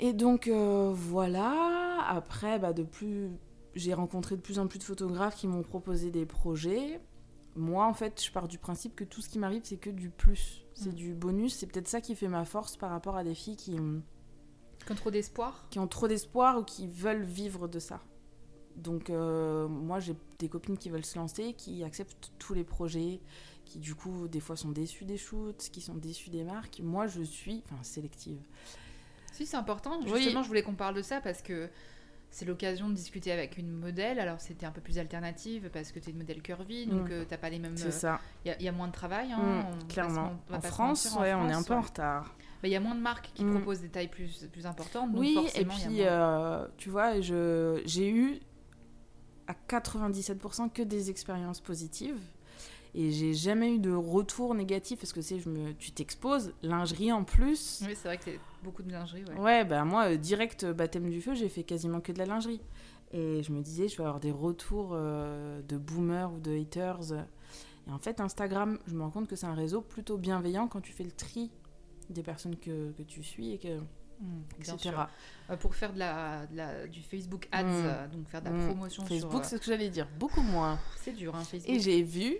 [0.00, 2.04] Et donc, euh, voilà.
[2.08, 3.30] Après, bah, de plus...
[3.76, 7.00] j'ai rencontré de plus en plus de photographes qui m'ont proposé des projets
[7.56, 10.10] moi, en fait, je pars du principe que tout ce qui m'arrive, c'est que du
[10.10, 10.64] plus.
[10.74, 10.94] C'est mm.
[10.94, 11.54] du bonus.
[11.54, 13.76] C'est peut-être ça qui fait ma force par rapport à des filles qui.
[14.86, 18.00] Qui ont trop d'espoir Qui ont trop d'espoir ou qui veulent vivre de ça.
[18.76, 23.20] Donc, euh, moi, j'ai des copines qui veulent se lancer, qui acceptent tous les projets,
[23.64, 26.80] qui, du coup, des fois sont déçues des shoots, qui sont déçues des marques.
[26.82, 27.62] Moi, je suis.
[27.66, 28.40] Enfin, sélective.
[29.32, 30.00] Si, c'est important.
[30.06, 31.68] Justement, je voulais qu'on parle de ça parce que
[32.30, 34.20] c'est l'occasion de discuter avec une modèle.
[34.20, 37.12] Alors, c'était un peu plus alternative parce que tu es une modèle curvy, donc mm.
[37.12, 37.76] euh, tu n'as pas les mêmes.
[37.76, 38.20] C'est euh, ça.
[38.44, 39.32] Il y, a moins de travail.
[39.32, 40.32] Hein, mm, clairement.
[40.50, 42.34] en, France, ouais, on est un peu en retard.
[42.62, 43.52] Il y a moins de marques qui mm.
[43.52, 45.10] proposent des tailles plus, plus importantes.
[45.14, 48.40] oui, et puis, euh, tu vois, j'ai eu
[49.48, 52.20] à 97% que des expériences positives.
[52.94, 57.24] Et j'ai jamais eu de retour négatif parce que je me, tu t'exposes, lingerie en
[57.24, 57.82] plus.
[57.86, 59.24] Oui, c'est vrai que c'est beaucoup de lingerie.
[59.24, 62.18] Ouais, ouais bah moi, euh, direct euh, baptême du feu, j'ai fait quasiment que de
[62.18, 62.60] la lingerie.
[63.12, 67.12] Et je me disais, je vais avoir des retours euh, de boomers ou de haters.
[67.86, 70.80] Et en fait, Instagram, je me rends compte que c'est un réseau plutôt bienveillant quand
[70.80, 71.50] tu fais le tri
[72.08, 73.78] des personnes que, que tu suis et que
[74.58, 74.96] etc.
[75.50, 76.46] Euh, pour faire de la,
[76.86, 77.68] du Facebook Ads, mmh.
[77.68, 78.66] euh, donc faire de la mmh.
[78.66, 79.44] promotion Facebook, sur...
[79.44, 80.78] c'est ce que j'allais dire, beaucoup moins.
[81.00, 81.74] C'est dur, hein, Facebook.
[81.74, 82.36] Et j'ai vu,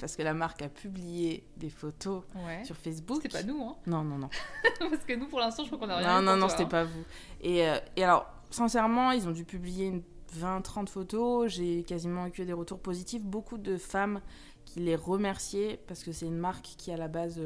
[0.00, 2.22] parce que la marque a publié des photos
[2.64, 3.20] sur Facebook.
[3.22, 4.30] C'était pas nous, hein Non, non, non.
[4.78, 6.68] parce que nous, pour l'instant, je crois qu'on a rien Non, non, non, c'était hein.
[6.68, 7.04] pas vous.
[7.40, 10.02] Et, euh, et alors, sincèrement, ils ont dû publier une
[10.38, 11.52] 20-30 photos.
[11.52, 13.24] J'ai quasiment eu que des retours positifs.
[13.24, 14.20] Beaucoup de femmes
[14.64, 17.40] qui les remerciaient parce que c'est une marque qui, à la base,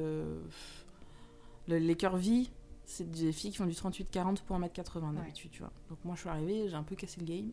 [1.66, 2.50] les cœurs vie
[2.88, 5.72] c'est des filles qui font du 38-40 pour 1m80 d'habitude, tu vois.
[5.90, 7.50] Donc moi, je suis arrivée, j'ai un peu cassé le game.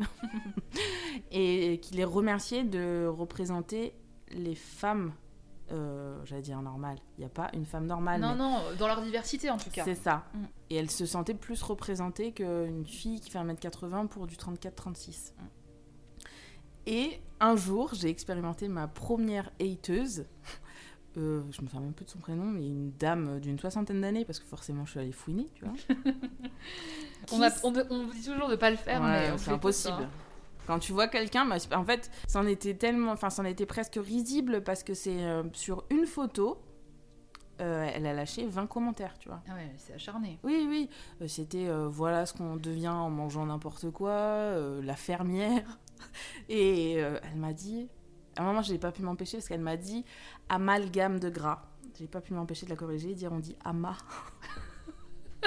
[1.31, 3.93] et qui les remerciait de représenter
[4.31, 5.11] les femmes
[5.71, 6.97] euh, j'allais dire normale.
[7.17, 8.21] Il n'y a pas une femme normale.
[8.21, 9.83] Non, non, dans leur diversité en tout cas.
[9.83, 10.25] C'est ça.
[10.33, 10.43] Mm.
[10.69, 15.33] Et elle se sentait plus représentée qu'une fille qui fait 1m80 pour du 34-36.
[15.33, 15.43] Mm.
[16.85, 20.25] Et un jour, j'ai expérimenté ma première hateuse.
[21.17, 24.25] Euh, je me souviens même plus de son prénom, mais une dame d'une soixantaine d'années,
[24.25, 25.73] parce que forcément je suis allée fouiner, tu vois.
[27.31, 30.09] on, on, dit toujours de ne pas le faire, mais c'est impossible.
[30.67, 34.63] Quand tu vois quelqu'un, bah, en fait, c'en était tellement, enfin, c'en était presque risible
[34.63, 36.59] parce que c'est euh, sur une photo,
[37.61, 39.41] euh, elle a lâché 20 commentaires, tu vois.
[39.47, 40.39] Ah ouais, c'est acharné.
[40.43, 40.89] Oui, oui.
[41.27, 45.79] C'était voilà ce qu'on devient en mangeant n'importe quoi, la fermière.
[46.49, 47.87] Et elle m'a dit,
[48.37, 50.05] à un moment, je n'ai pas pu m'empêcher parce qu'elle m'a dit
[50.49, 51.63] amalgame de gras.
[51.97, 53.95] J'ai pas pu m'empêcher de la corriger et dire on dit ama.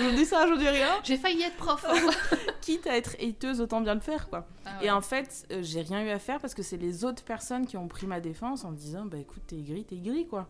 [0.00, 0.88] je dis ça, je dis rien.
[1.04, 1.86] J'ai failli être prof.
[2.60, 4.46] Quitte à être hateuse, autant bien le faire, quoi.
[4.64, 7.22] Ah et en fait, euh, j'ai rien eu à faire parce que c'est les autres
[7.22, 10.26] personnes qui ont pris ma défense en me disant bah écoute, t'es gris, t'es gris,
[10.26, 10.48] quoi.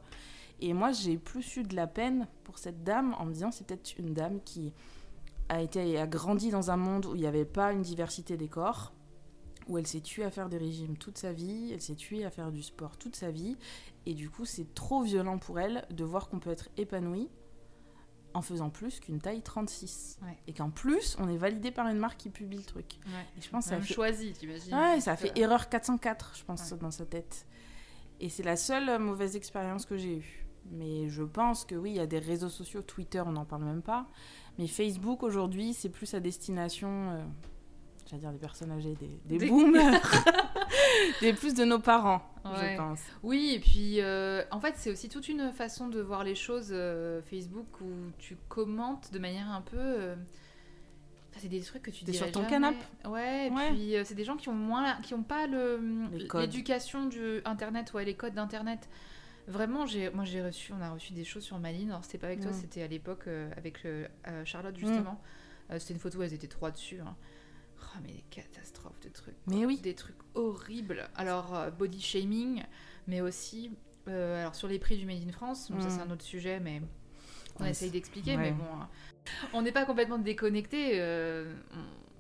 [0.61, 3.67] Et moi, j'ai plus eu de la peine pour cette dame en me disant c'est
[3.67, 4.73] peut-être une dame qui
[5.51, 8.49] a été a grandi dans un monde où il n'y avait pas une diversité des
[8.49, 8.93] corps
[9.67, 12.31] où elle s'est tuée à faire des régimes toute sa vie, elle s'est tuée à
[12.31, 13.57] faire du sport toute sa vie,
[14.07, 17.29] et du coup c'est trop violent pour elle de voir qu'on peut être épanoui
[18.37, 20.19] en faisant plus qu'une taille 36.
[20.47, 22.99] Et qu'en plus, on est validé par une marque qui publie le truc.
[23.37, 23.95] Et je pense ça fait...
[23.95, 27.47] choisi, t'imagines Ouais, ça a fait erreur 404, je pense, dans sa tête.
[28.21, 30.47] Et c'est la seule euh, mauvaise expérience que j'ai eue.
[30.71, 33.65] Mais je pense que oui, il y a des réseaux sociaux, Twitter, on n'en parle
[33.65, 34.07] même pas.
[34.59, 37.11] Mais Facebook, aujourd'hui, c'est plus à destination...
[37.11, 37.25] Euh,
[38.07, 40.01] j'allais dire des personnes âgées, des, des, boomers,
[41.21, 43.01] des plus de nos parents, je pense.
[43.23, 46.71] Oui, et puis euh, en fait, c'est aussi toute une façon de voir les choses
[46.71, 49.77] euh, Facebook où tu commentes de manière un peu.
[49.77, 50.15] Euh,
[51.39, 52.79] c'est des trucs que tu dis sur ton canapé.
[53.05, 57.93] Ouais, et puis c'est des gens qui ont moins, qui ont pas l'éducation du internet,
[57.93, 58.89] ouais, les codes d'internet.
[59.47, 61.91] Vraiment, j'ai, moi j'ai reçu, on a reçu des choses sur Maline.
[61.91, 63.87] Alors c'était pas avec toi, c'était à l'époque avec
[64.45, 65.21] Charlotte justement.
[65.79, 67.01] c'était une photo où elles étaient trois dessus.
[67.01, 67.15] Hein.
[67.81, 69.37] Oh, mais des catastrophes de trucs.
[69.47, 69.79] Mais oui.
[69.83, 71.09] Des trucs horribles.
[71.15, 72.63] Alors, euh, body shaming,
[73.07, 73.71] mais aussi
[74.09, 75.73] euh, alors sur les prix du Made in France.
[75.81, 76.09] Ça, c'est mm.
[76.09, 76.83] un autre sujet, mais
[77.59, 78.37] on essaye d'expliquer.
[78.37, 78.89] Mais bon, hein.
[79.53, 81.01] on n'est pas complètement déconnecté.
[81.01, 81.53] Euh,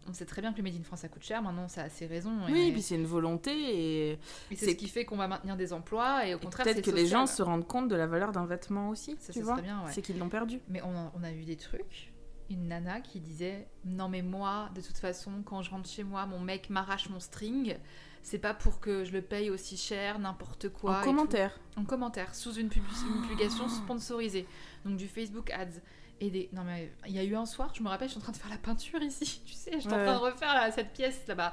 [0.09, 1.42] on, sait très bien que le Made in France, ça coûte cher.
[1.42, 2.36] Maintenant, ça a ses raisons.
[2.48, 4.12] Oui, et puis c'est une volonté.
[4.12, 4.18] Et,
[4.54, 6.26] c'est ce qui fait qu'on va maintenir des emplois.
[6.26, 8.88] Et au contraire, peut-être que les gens se rendent compte de la valeur d'un vêtement
[8.88, 9.16] aussi.
[9.20, 9.84] Ça, tu vois bien.
[9.90, 10.61] C'est qu'ils l'ont perdu.
[10.68, 12.12] Mais on on a vu des trucs
[12.51, 16.26] une nana qui disait Non, mais moi, de toute façon, quand je rentre chez moi,
[16.26, 17.76] mon mec m'arrache mon string.
[18.22, 20.99] C'est pas pour que je le paye aussi cher, n'importe quoi.
[20.99, 21.61] En commentaire.
[21.76, 24.47] En commentaire, sous une, publication sponsorisée.
[24.84, 25.80] Donc du Facebook Ads.
[26.18, 26.49] Et des...
[26.53, 28.32] Non, mais il y a eu un soir, je me rappelle, je suis en train
[28.32, 29.42] de faire la peinture ici.
[29.47, 31.53] Tu sais, je suis en train de refaire cette pièce là-bas.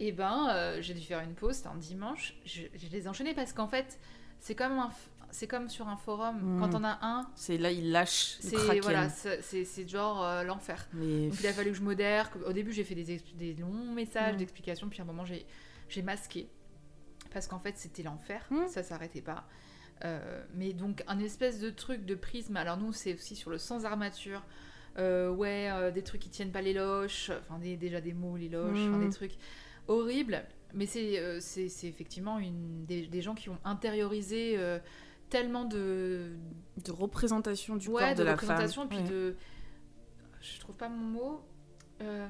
[0.00, 2.34] Et ben, euh, j'ai dû faire une pause, c'était un dimanche.
[2.44, 3.98] Je, je les ai enchaînés parce qu'en fait,
[4.40, 4.90] c'est comme un,
[5.34, 6.36] c'est comme sur un forum.
[6.40, 6.60] Hmm.
[6.60, 7.28] Quand on a un.
[7.34, 8.36] C'est là, il lâche.
[8.38, 10.88] C'est voilà, c'est genre euh, l'enfer.
[10.92, 12.30] Donc il a fallu que je modère.
[12.46, 14.38] Au début, j'ai fait des, des, longs messages hmm.
[14.38, 16.48] d'explication, puis à un moment, j'ai masqué.
[17.32, 18.46] Parce qu'en fait, c'était l'enfer.
[18.50, 18.68] Hmm.
[18.68, 19.44] Ça s'arrêtait pas.
[20.04, 22.56] Euh, mais donc, un espèce de truc de prisme.
[22.56, 24.42] Alors, nous, c'est aussi sur le sans armature.
[24.98, 27.32] Euh, ouais, des trucs qui tiennent pas les loches.
[27.40, 29.00] Enfin, déjà des mots, les loches.
[29.00, 29.36] Des trucs
[29.88, 30.44] horribles.
[30.74, 34.56] Mais c'est effectivement une, des, gens qui ont intériorisé
[35.30, 36.32] tellement de
[36.84, 39.36] de représentation du corps de, la représentation, puis de
[40.40, 41.40] je trouve pas mon mot
[42.02, 42.28] euh,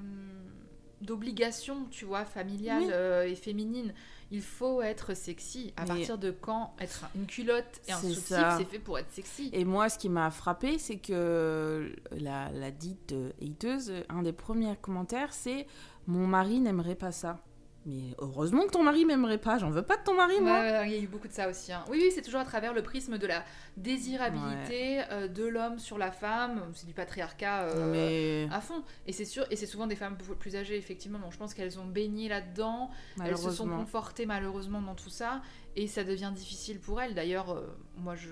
[1.00, 3.92] d'obligation, tu vois, familiale euh, et féminine.
[4.30, 5.72] Il faut être sexy.
[5.76, 9.50] À partir de quand être une culotte et un soutif, c'est fait pour être sexy.
[9.52, 14.76] Et moi, ce qui m'a frappé, c'est que la, la dite hateuse, un des premiers
[14.76, 15.66] commentaires, c'est
[16.06, 17.42] mon mari n'aimerait pas ça.
[17.86, 20.84] Mais heureusement que ton mari m'aimerait pas, j'en veux pas de ton mari, moi.
[20.86, 21.72] il y a eu beaucoup de ça aussi.
[21.72, 21.84] Hein.
[21.90, 23.44] Oui, oui, c'est toujours à travers le prisme de la
[23.76, 26.62] désirabilité euh, de l'homme sur la femme.
[26.74, 28.82] C'est du patriarcat euh, à fond.
[29.06, 31.18] Et c'est sûr, et c'est souvent des femmes plus âgées, effectivement.
[31.18, 32.90] Donc je pense qu'elles ont baigné là-dedans.
[33.22, 35.42] Elles se sont confortées malheureusement dans tout ça.
[35.76, 37.14] Et ça devient difficile pour elles.
[37.14, 38.28] D'ailleurs, euh, moi, je,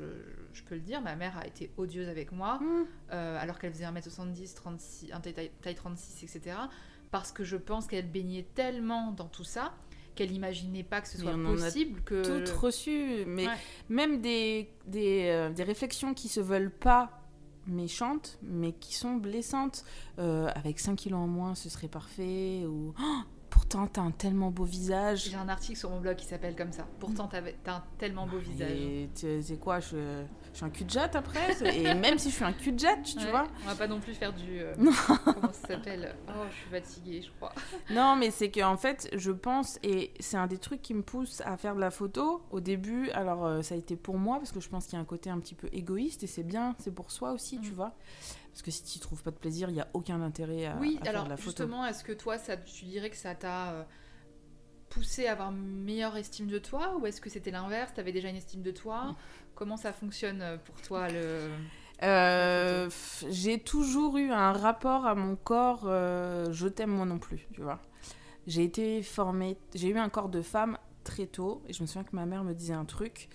[0.53, 3.11] je, peux le dire, ma mère a été odieuse avec moi, mmh.
[3.11, 5.11] alors qu'elle faisait 1m70, 36,
[5.61, 6.55] taille 36, etc
[7.13, 9.73] parce que je pense qu'elle baignait tellement dans tout ça
[10.17, 13.47] qu'elle n'imaginait pas que ce soit possible que tout reçu mais
[13.89, 17.23] même des des, euh, des, réflexions qui se veulent pas
[17.67, 19.85] méchantes mais qui sont blessantes.
[20.19, 23.21] Euh, avec 5 kilos en moins ce serait parfait ou oh,
[23.73, 25.31] pourtant t'as un tellement beau visage.
[25.31, 26.87] J'ai un article sur mon blog qui s'appelle comme ça.
[27.01, 28.71] Pourtant t'as un tellement beau visage.
[28.73, 32.35] Et c'est quoi je, je, suis un cul de jatte après Et même si je
[32.35, 33.47] suis un cul de jatte, tu vois.
[33.65, 34.61] On va pas non plus faire du.
[34.61, 34.75] Euh,
[35.25, 37.53] comment ça s'appelle Oh, je suis fatiguée, je crois.
[37.91, 41.41] non, mais c'est qu'en fait, je pense, et c'est un des trucs qui me pousse
[41.45, 42.43] à faire de la photo.
[42.51, 44.99] Au début, alors euh, ça a été pour moi, parce que je pense qu'il y
[44.99, 47.71] a un côté un petit peu égoïste, et c'est bien, c'est pour soi aussi, tu
[47.71, 47.75] mm.
[47.75, 47.95] vois.
[48.53, 50.99] Parce que si tu trouves pas de plaisir, il n'y a aucun intérêt à, oui,
[51.03, 51.43] faire de la photo.
[51.43, 53.83] justement, est-ce que toi, ça, tu dirais que ça t'a euh,
[54.91, 57.93] poussé à avoir une meilleure estime de toi ou est-ce que c'était l'inverse?
[57.95, 59.17] Tu avais déjà une estime de toi?
[59.55, 61.51] Comment ça fonctionne euh, pour toi le...
[62.03, 62.91] Euh,
[63.31, 67.81] j'ai toujours eu un rapport à mon corps, je t'aime moi non plus, tu vois.
[68.49, 72.03] J'ai été formée, j'ai eu un corps de femme très tôt, et je me souviens
[72.03, 73.29] que ma mère me disait un truc,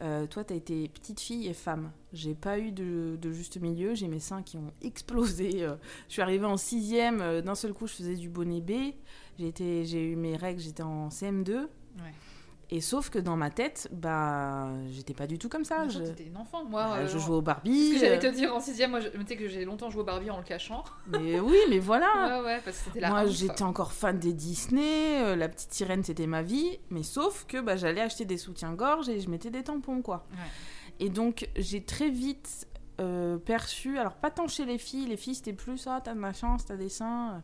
[0.00, 1.92] euh, toi, tu as été petite fille et femme.
[2.12, 3.94] J'ai pas eu de, juste milieu.
[3.94, 5.62] J'ai mes seins qui ont explosé.
[5.62, 5.76] Euh.
[6.08, 7.20] je suis arrivée en sixième.
[7.20, 8.94] Euh, d'un seul coup, je faisais du bonnet B.
[9.38, 11.52] J'ai eu mes règles, j'étais en CM2.
[11.52, 11.68] Ouais.
[12.70, 15.86] Et sauf que dans ma tête, bah, j'étais pas du tout comme ça.
[15.88, 16.84] J'étais une enfant, moi.
[16.84, 17.90] Bah, je jouais au Barbie.
[17.90, 20.02] Ce que j'allais te dire en sixième, moi, je tu sais que j'ai longtemps joué
[20.02, 20.84] au Barbie en le cachant.
[21.06, 22.40] Mais oui, mais voilà.
[22.40, 25.22] ouais, ouais, parce que c'était la Moi, j'étais encore fan des Disney.
[25.22, 26.78] Euh, la petite sirène, c'était ma vie.
[26.90, 30.26] Mais sauf que bah, j'allais acheter des soutiens-gorge et je mettais des tampons, quoi.
[31.00, 32.66] Et donc, j'ai très vite
[33.00, 36.20] euh, perçu, alors pas tant chez les filles, les filles c'était plus, ah, t'as de
[36.20, 37.42] la chance, t'as des seins,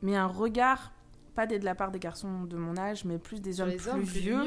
[0.00, 0.92] mais un regard
[1.36, 4.42] pas de la part des garçons de mon âge, mais plus des hommes plus, vieux,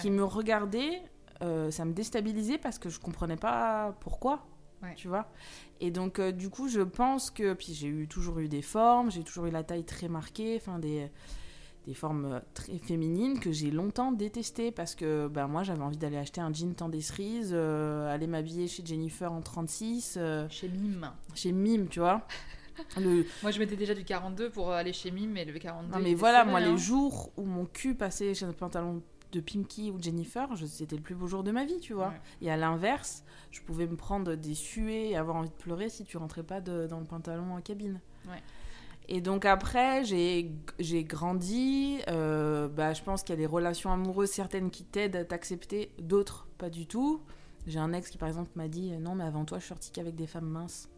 [0.00, 1.02] qui me regardaient.
[1.42, 4.46] Euh, ça me déstabilisait parce que je comprenais pas pourquoi.
[4.96, 5.26] Tu vois
[5.80, 7.54] Et donc, euh, du coup, je pense que.
[7.54, 10.78] Puis j'ai eu, toujours eu des formes, j'ai toujours eu la taille très marquée, enfin,
[10.78, 11.08] des,
[11.86, 15.96] des formes euh, très féminines que j'ai longtemps détestées parce que ben, moi, j'avais envie
[15.96, 20.18] d'aller acheter un jean tant cerises, aller m'habiller chez Jennifer en 36.
[20.50, 21.10] chez Mime.
[21.34, 22.26] Chez Mime, tu vois
[23.42, 25.92] Moi, je mettais déjà du 42 pour aller chez Mime, mais le 42.
[25.92, 26.76] Non, mais voilà, moi, les hein.
[26.76, 29.02] jours où mon cul passait chez un pantalon
[29.32, 32.14] de Pimki ou Jennifer, c'était le plus beau jour de ma vie, tu vois.
[32.40, 36.04] Et à l'inverse, je pouvais me prendre des suées et avoir envie de pleurer si
[36.04, 38.00] tu rentrais pas dans le pantalon en cabine.
[38.28, 38.42] Ouais.
[39.08, 41.98] Et donc après, j'ai grandi.
[42.08, 45.90] Euh, bah, je pense qu'il y a des relations amoureuses certaines qui t'aident à t'accepter,
[45.98, 47.20] d'autres pas du tout.
[47.66, 49.90] J'ai un ex qui par exemple m'a dit non mais avant toi je suis sortie
[49.90, 50.88] qu'avec des femmes minces.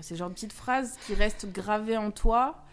[0.00, 2.64] C'est genre de petites phrases qui restent gravées en toi.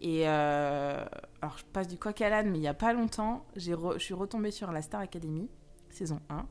[0.00, 1.04] Et euh,
[1.40, 4.14] alors, je passe du coq à l'âne, mais il n'y a pas longtemps, je suis
[4.14, 5.48] retombée sur la Star Academy,
[5.88, 6.46] saison 1,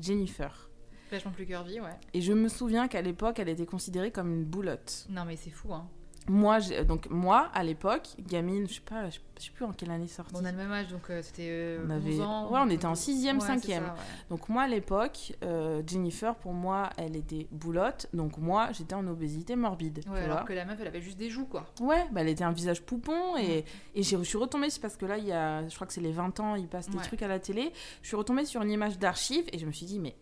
[0.00, 0.68] Jennifer.
[1.10, 1.96] Vachement plus curvy, ouais.
[2.12, 5.06] Et je me souviens qu'à l'époque, elle était considérée comme une boulotte.
[5.08, 5.88] Non, mais c'est fou, hein.
[6.28, 10.06] Moi, donc moi, à l'époque, gamine, je sais pas, je sais plus en quelle année
[10.06, 10.34] sortie.
[10.36, 12.20] on a le même âge, donc euh, c'était euh, on avait...
[12.20, 12.50] ans.
[12.50, 13.82] Ouais, on était en 6e, 5e.
[14.30, 18.08] Donc moi, à l'époque, euh, Jennifer, pour moi, elle était boulotte.
[18.12, 20.00] Donc moi, j'étais en obésité morbide.
[20.10, 21.66] Ouais, alors que la meuf, elle avait juste des joues, quoi.
[21.80, 23.36] Ouais, bah, elle était un visage poupon.
[23.38, 23.64] Et,
[23.94, 26.00] et je suis retombée, c'est parce que là, il y a, je crois que c'est
[26.00, 27.72] les 20 ans, il passe des trucs à la télé.
[28.02, 30.14] Je suis retombée sur une image d'archive et je me suis dit, mais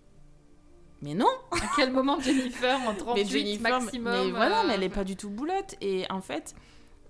[1.03, 5.05] mais non À quel moment Jennifer en 38 maximum Mais voilà, mais elle est pas
[5.05, 5.75] du tout boulotte.
[5.81, 6.55] Et en fait,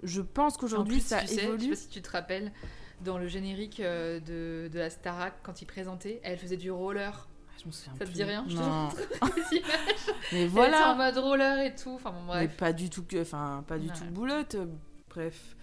[0.03, 1.59] je pense qu'aujourd'hui ça tu évolue.
[1.59, 2.53] Sais, je sais pas si tu te rappelles,
[3.03, 7.29] dans le générique euh, de, de la Starac, quand il présentait, elle faisait du roller.
[7.29, 8.91] Ah, je me souviens ça te dit rien non.
[8.91, 9.63] Je te
[10.33, 10.79] Mais voilà.
[10.79, 11.95] Elle en mode roller et tout.
[11.95, 12.41] Enfin bon, bref.
[12.43, 14.57] Mais pas du tout que, enfin pas du tout boulotte.
[15.11, 15.57] Bref.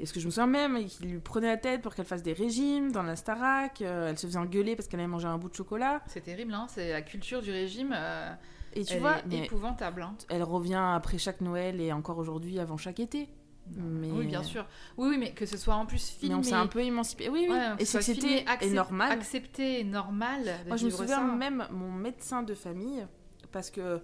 [0.00, 2.22] Et ce que je me souviens même, qu'il lui prenait la tête pour qu'elle fasse
[2.22, 3.82] des régimes dans la Starac.
[3.82, 6.00] Euh, elle se faisait engueuler parce qu'elle avait mangé un bout de chocolat.
[6.06, 7.94] C'est terrible, hein c'est la culture du régime.
[7.94, 8.32] Euh,
[8.72, 10.00] et tu vois, est épouvantable.
[10.00, 10.16] Hein.
[10.30, 13.28] Elle revient après chaque Noël et encore aujourd'hui avant chaque été.
[13.76, 14.10] Mais...
[14.10, 14.66] Oui, bien sûr.
[14.96, 16.34] Oui, oui, mais que ce soit en plus filmé.
[16.34, 17.28] Mais on s'est un peu émancipé.
[17.28, 17.56] Oui, oui.
[17.78, 19.12] et c'est c'était normal.
[19.12, 20.50] Accepté et normal.
[20.66, 23.06] Moi, je me souviens même mon médecin de famille,
[23.52, 24.00] parce que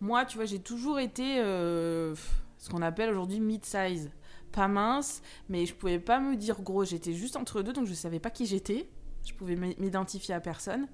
[0.00, 2.14] moi, tu vois, j'ai toujours été euh,
[2.56, 4.10] ce qu'on appelle aujourd'hui mid-size
[4.52, 6.84] pas mince, mais je pouvais pas me dire gros.
[6.84, 8.88] J'étais juste entre deux, donc je savais pas qui j'étais.
[9.24, 10.86] Je pouvais m'identifier à personne.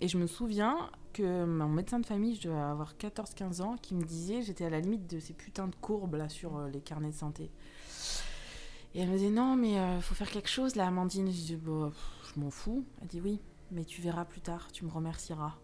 [0.00, 3.94] Et je me souviens que mon médecin de famille, je devais avoir 14-15 ans, qui
[3.94, 6.80] me disait, j'étais à la limite de ces putains de courbes là sur euh, les
[6.80, 7.50] carnets de santé.
[8.94, 11.26] Et elle me disait non, mais il euh, faut faire quelque chose là, Amandine.
[11.26, 11.90] Je dis bah,
[12.22, 12.84] je m'en fous.
[13.00, 13.40] Elle dit oui,
[13.70, 15.54] mais tu verras plus tard, tu me remercieras.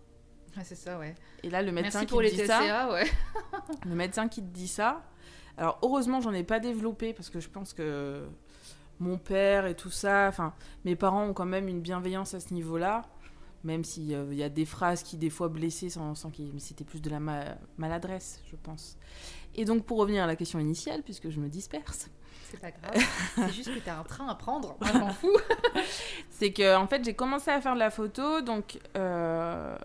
[0.57, 1.15] Ah, c'est ça, ouais.
[1.45, 3.05] Et là, le médecin Merci qui pour les dit ça, ouais.
[3.87, 5.05] le médecin qui te dit ça,
[5.61, 8.27] alors heureusement, j'en ai pas développé parce que je pense que
[8.99, 10.55] mon père et tout ça, enfin,
[10.87, 13.03] mes parents ont quand même une bienveillance à ce niveau-là,
[13.63, 16.85] même s'il euh, y a des phrases qui des fois blessaient sans, sans mais c'était
[16.85, 17.21] plus de la
[17.77, 18.97] maladresse, je pense.
[19.55, 22.09] Et donc pour revenir à la question initiale, puisque je me disperse.
[22.51, 23.05] C'est pas grave,
[23.35, 25.37] c'est juste que tu as un train à prendre, moi m'en fous.
[26.31, 29.77] c'est que en fait j'ai commencé à faire de la photo, donc euh,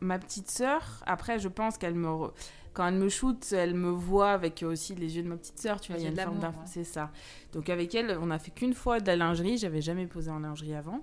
[0.00, 2.30] ma petite sœur, après je pense qu'elle me
[2.74, 5.80] quand elle me shoot, elle me voit avec aussi les yeux de ma petite sœur,
[5.80, 7.10] tu vois, il y a une forme d'info, c'est ça.
[7.52, 10.40] Donc avec elle, on a fait qu'une fois de la lingerie, j'avais jamais posé en
[10.40, 11.00] lingerie avant.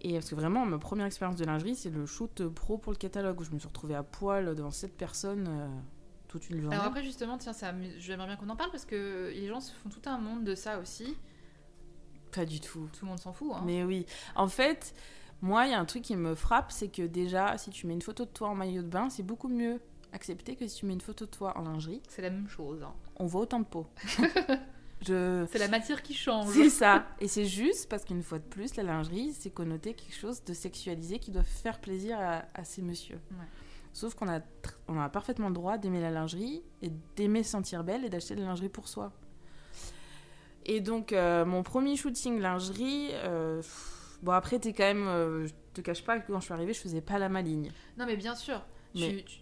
[0.00, 2.96] Et parce que vraiment, ma première expérience de lingerie, c'est le shoot pro pour le
[2.96, 5.68] catalogue où je me suis retrouvée à poil devant cette personne euh,
[6.26, 6.74] toute une journée.
[6.74, 9.72] Alors après, justement, tiens, ça, j'aimerais bien qu'on en parle parce que les gens se
[9.74, 11.18] font tout un monde de ça aussi.
[12.32, 12.88] Pas du tout.
[12.94, 13.52] Tout le monde s'en fout.
[13.54, 13.62] Hein.
[13.66, 14.06] Mais oui.
[14.34, 14.94] En fait,
[15.42, 17.92] moi, il y a un truc qui me frappe, c'est que déjà, si tu mets
[17.92, 19.80] une photo de toi en maillot de bain, c'est beaucoup mieux
[20.12, 22.02] accepté que si tu mets une photo de toi en lingerie.
[22.08, 22.82] C'est la même chose.
[22.82, 22.92] Hein.
[23.16, 23.86] On voit autant de peau.
[25.02, 26.52] C'est la matière qui change.
[26.52, 27.06] C'est ça.
[27.20, 30.52] Et c'est juste parce qu'une fois de plus, la lingerie, c'est connoté quelque chose de
[30.52, 33.18] sexualisé qui doit faire plaisir à, ces messieurs.
[33.92, 34.40] Sauf qu'on a,
[34.88, 38.34] on a parfaitement le droit d'aimer la lingerie et d'aimer se sentir belle et d'acheter
[38.34, 39.12] de la lingerie pour soi.
[40.66, 43.62] Et donc, euh, mon premier shooting lingerie, euh,
[44.22, 45.08] bon, après, t'es quand même.
[45.08, 47.72] Euh, je te cache pas que quand je suis arrivée, je faisais pas la maligne.
[47.96, 48.62] Non, mais bien sûr.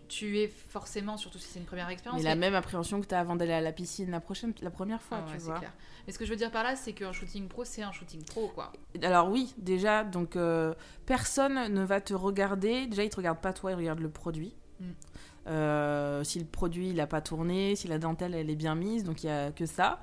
[0.09, 2.23] Tu, es forcément, surtout si c'est une première expérience.
[2.23, 4.71] Mais, la même appréhension que tu as avant d'aller à la piscine la, prochaine, la
[4.71, 5.59] première fois, ah tu vois.
[5.59, 5.73] Clair.
[6.07, 8.25] Mais ce que je veux dire par là, c'est qu'un shooting pro, c'est un shooting
[8.25, 8.73] pro, quoi.
[9.03, 10.75] Alors oui, déjà, donc euh,
[11.07, 12.87] personne ne va te regarder.
[12.87, 14.55] Déjà, ils te regardent pas toi, ils regardent le produit.
[14.81, 14.85] Mm.
[15.49, 19.03] Euh, si le produit il n'a pas tourné, si la dentelle elle est bien mise,
[19.03, 20.01] donc il y a que ça.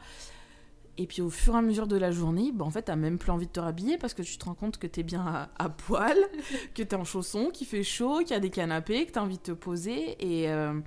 [0.98, 3.18] Et puis au fur et à mesure de la journée, bah, en fait, t'as même
[3.18, 5.70] plus envie de te rhabiller parce que tu te rends compte que t'es bien à,
[5.70, 6.18] poil,
[6.74, 9.38] que t'es en chaussons, qu'il fait chaud, qu'il y a des canapés, que t'as envie
[9.38, 10.16] de te poser.
[10.20, 10.80] Et euh,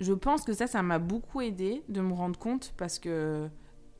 [0.00, 3.48] je pense que ça, ça m'a beaucoup aidé de me rendre compte parce que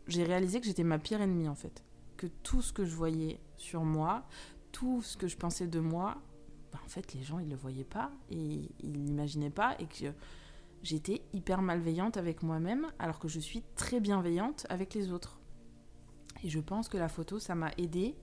[0.08, 1.84] j'ai réalisé que j'étais ma pire ennemie en fait.
[2.16, 4.24] Que tout ce que je voyais sur moi,
[4.72, 6.16] tout ce que je pensais de moi,
[6.72, 10.12] bah, en fait, les gens, ils le voyaient pas et ils n'imaginaient pas et que
[10.82, 15.40] j'étais hyper malveillante avec moi-même alors que je suis très bienveillante avec les autres.
[16.42, 18.16] Et je pense que la photo, ça m'a aidé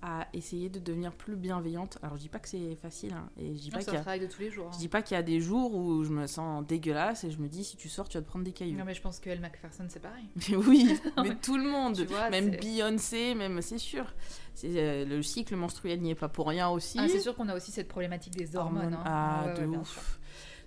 [0.00, 1.98] à essayer de devenir plus bienveillante.
[2.02, 4.18] Alors je dis pas que c'est facile, hein, et je dis pas qu'il y a...
[4.18, 4.70] de tous les jours.
[4.70, 4.80] Je hein.
[4.80, 7.48] dis pas qu'il y a des jours où je me sens dégueulasse et je me
[7.48, 8.78] dis si tu sors tu vas te prendre des cailloux.
[8.78, 10.24] Non mais je pense que Elle Macpherson c'est pareil.
[10.48, 14.14] Mais oui, mais tout le monde, même Beyoncé, même c'est sûr.
[14.54, 16.98] C'est euh, le cycle menstruel n'y est pas pour rien aussi.
[17.00, 18.94] Ah, c'est sûr qu'on a aussi cette problématique des hormones.
[18.94, 19.02] Hein.
[19.04, 20.17] Ah de ouf.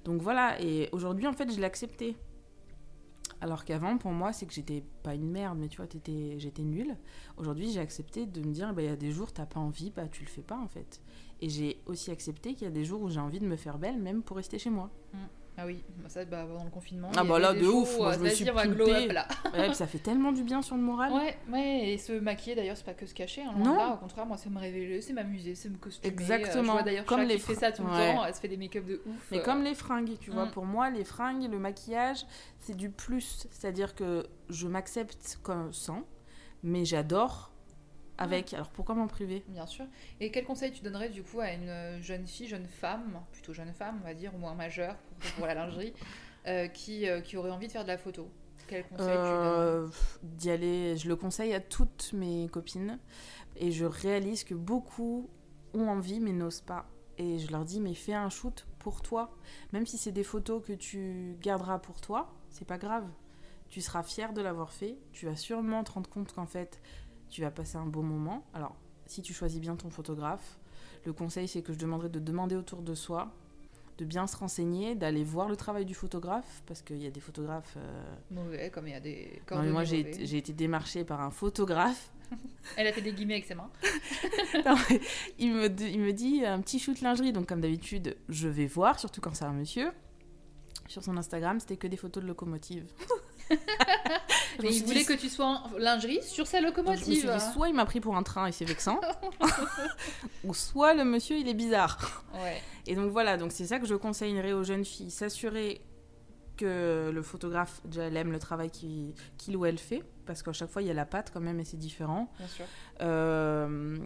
[0.04, 2.16] Donc voilà, et aujourd'hui, en fait, je l'ai accepté.
[3.40, 6.96] Alors qu'avant, pour moi, c'est que j'étais pas une merde, mais tu vois, j'étais nulle.
[7.38, 9.90] Aujourd'hui, j'ai accepté de me dire, bah, il y a des jours, t'as pas envie,
[9.90, 11.02] bah, tu le fais pas, en fait.
[11.42, 13.80] Et j'ai aussi accepté qu'il y a des jours où j'ai envie de me faire
[13.80, 14.92] belle, même pour rester chez moi.
[15.14, 15.18] Mmh.
[15.58, 17.12] Ah oui, bah, ça, bah, dans le confinement.
[17.16, 18.56] Ah bah là, de ouf, moi, je me suis up,
[19.12, 19.28] là.
[19.54, 21.12] ouais, ça fait tellement du bien sur le moral.
[21.12, 23.44] Ouais, ouais, et se maquiller d'ailleurs, c'est pas que se cacher.
[23.44, 23.76] Hein, non.
[23.76, 26.08] Là, au contraire, moi, c'est me révéler, c'est m'amuser, c'est me costumer.
[26.08, 26.74] Euh, Exactement.
[26.74, 29.02] vois d'ailleurs comme les fait ça tout le temps, elle se fait des make-up de
[29.06, 29.28] ouf.
[29.32, 30.52] Mais comme les fringues, tu vois, mm.
[30.52, 32.26] pour moi, les fringues, le maquillage,
[32.60, 33.48] c'est du plus.
[33.52, 36.04] C'est-à-dire que je m'accepte comme sans,
[36.64, 37.51] mais j'adore
[38.22, 38.54] avec.
[38.54, 39.44] Alors pourquoi m'en priver?
[39.48, 39.86] Bien sûr.
[40.20, 43.74] Et quel conseil tu donnerais du coup à une jeune fille, jeune femme, plutôt jeune
[43.74, 44.96] femme, on va dire, ou moins majeure
[45.36, 45.94] pour, la lingerie,
[46.48, 48.30] euh, qui, euh, qui aurait envie de faire de la photo?
[48.68, 49.88] Quel conseil tu euh,
[50.24, 50.98] D'y aller.
[50.98, 53.00] Je le conseille à toutes mes copines.
[53.58, 55.30] Et je réalise que beaucoup
[55.74, 56.88] ont envie mais n'osent pas.
[57.18, 59.36] Et je leur dis, mais fais un shoot pour toi.
[59.74, 63.08] Même si c'est des photos que tu garderas pour toi, c'est pas grave.
[63.70, 64.98] Tu seras fier de l'avoir fait.
[65.12, 66.82] Tu vas sûrement te rendre compte qu'en fait,
[67.32, 68.46] tu vas passer un bon moment.
[68.54, 68.76] Alors,
[69.08, 70.60] si tu choisis bien ton photographe,
[71.06, 73.32] le conseil c'est que je demanderais de demander autour de soi,
[73.98, 77.20] de bien se renseigner, d'aller voir le travail du photographe, parce qu'il y a des
[77.20, 77.76] photographes...
[77.78, 79.42] Euh, mauvais, comme il y a des...
[79.52, 80.00] Non, moi j'ai
[80.38, 82.12] été, démarchée par un photographe.
[82.78, 83.70] Elle a fait des guillemets avec ses mains.
[85.40, 89.00] il, me, il me dit un petit shoot lingerie, donc comme d'habitude, je vais voir,
[89.00, 89.92] surtout quand c'est un monsieur.
[90.88, 92.86] Sur son Instagram, c'était que des photos de locomotives.
[94.70, 97.32] Il voulait que tu sois en lingerie sur sa locomotive.
[97.54, 99.00] soit il m'a pris pour un train et c'est vexant,
[100.44, 102.24] ou soit le monsieur il est bizarre.
[102.88, 105.82] Et donc voilà, donc c'est ça que je conseillerais aux jeunes filles, s'assurer
[106.58, 110.70] que le photographe déjà elle aime le travail qu'il ou elle fait, parce qu'à chaque
[110.70, 112.32] fois il y a la patte quand même et c'est différent.
[112.38, 112.66] Bien sûr.
[113.02, 113.98] Euh,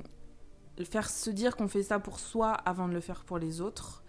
[0.84, 4.04] faire se dire qu'on fait ça pour soi avant de le faire pour les autres.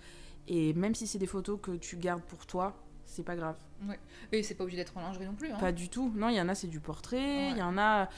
[0.48, 2.76] Et même si c'est des photos que tu gardes pour toi,
[3.06, 3.56] c'est pas grave.
[3.88, 3.98] Ouais.
[4.32, 5.50] Et c'est pas obligé d'être en lingerie non plus.
[5.50, 5.58] Hein.
[5.58, 6.12] Pas du tout.
[6.14, 7.50] Non, il y en a, c'est du portrait.
[7.50, 8.08] Il y en a,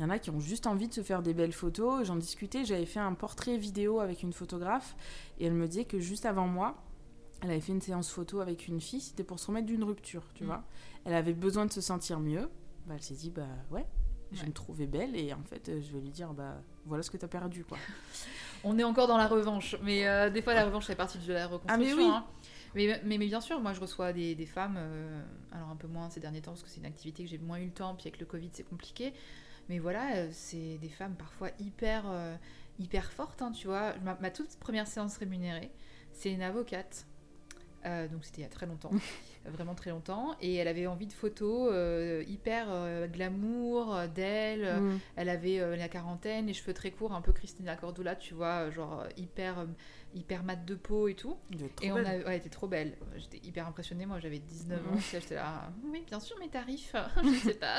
[0.00, 2.06] y en a qui ont juste envie de se faire des belles photos.
[2.06, 2.64] J'en discutais.
[2.64, 4.96] J'avais fait un portrait vidéo avec une photographe
[5.38, 6.82] et elle me disait que juste avant moi,
[7.42, 9.00] elle avait fait une séance photo avec une fille.
[9.00, 10.46] C'était pour se remettre d'une rupture, tu mm.
[10.46, 10.64] vois.
[11.04, 12.48] Elle avait besoin de se sentir mieux.
[12.86, 13.86] Bah, elle s'est dit, bah ouais,
[14.32, 17.16] je me trouvais belle et en fait, je vais lui dire, bah voilà ce que
[17.16, 17.78] t'as perdu, quoi.
[18.64, 21.32] On est encore dans la revanche, mais euh, des fois la revanche fait partie de
[21.32, 21.74] la reconstruction.
[21.74, 22.10] Ah mais oui.
[22.10, 22.24] Hein.
[22.74, 26.10] Mais, mais, bien sûr, moi je reçois des, des femmes, euh, alors un peu moins
[26.10, 28.08] ces derniers temps parce que c'est une activité que j'ai moins eu le temps, puis
[28.08, 29.12] avec le Covid c'est compliqué.
[29.68, 32.34] Mais voilà, euh, c'est des femmes parfois hyper, euh,
[32.78, 33.94] hyper fortes, hein, tu vois.
[34.20, 35.70] Ma, toute première séance rémunérée,
[36.12, 37.06] c'est une avocate.
[37.84, 38.90] donc c'était il y a très longtemps.
[39.46, 40.36] vraiment très longtemps.
[40.42, 41.72] Et elle avait envie de photos
[42.26, 42.68] hyper
[43.08, 44.80] glamour d'elle.
[44.80, 45.00] Mm.
[45.16, 49.04] Elle avait la quarantaine, les cheveux très courts, un peu Christina Cordula, tu vois, genre
[49.16, 49.66] hyper
[50.14, 51.36] hyper mat de peau et tout.
[51.82, 52.96] Et on a, ouais, elle était trop belle.
[53.16, 54.06] J'étais hyper impressionnée.
[54.06, 54.98] Moi, j'avais 19 ans.
[55.12, 56.94] J'étais là, oui, bien sûr, mes tarifs.
[57.22, 57.76] je sais pas.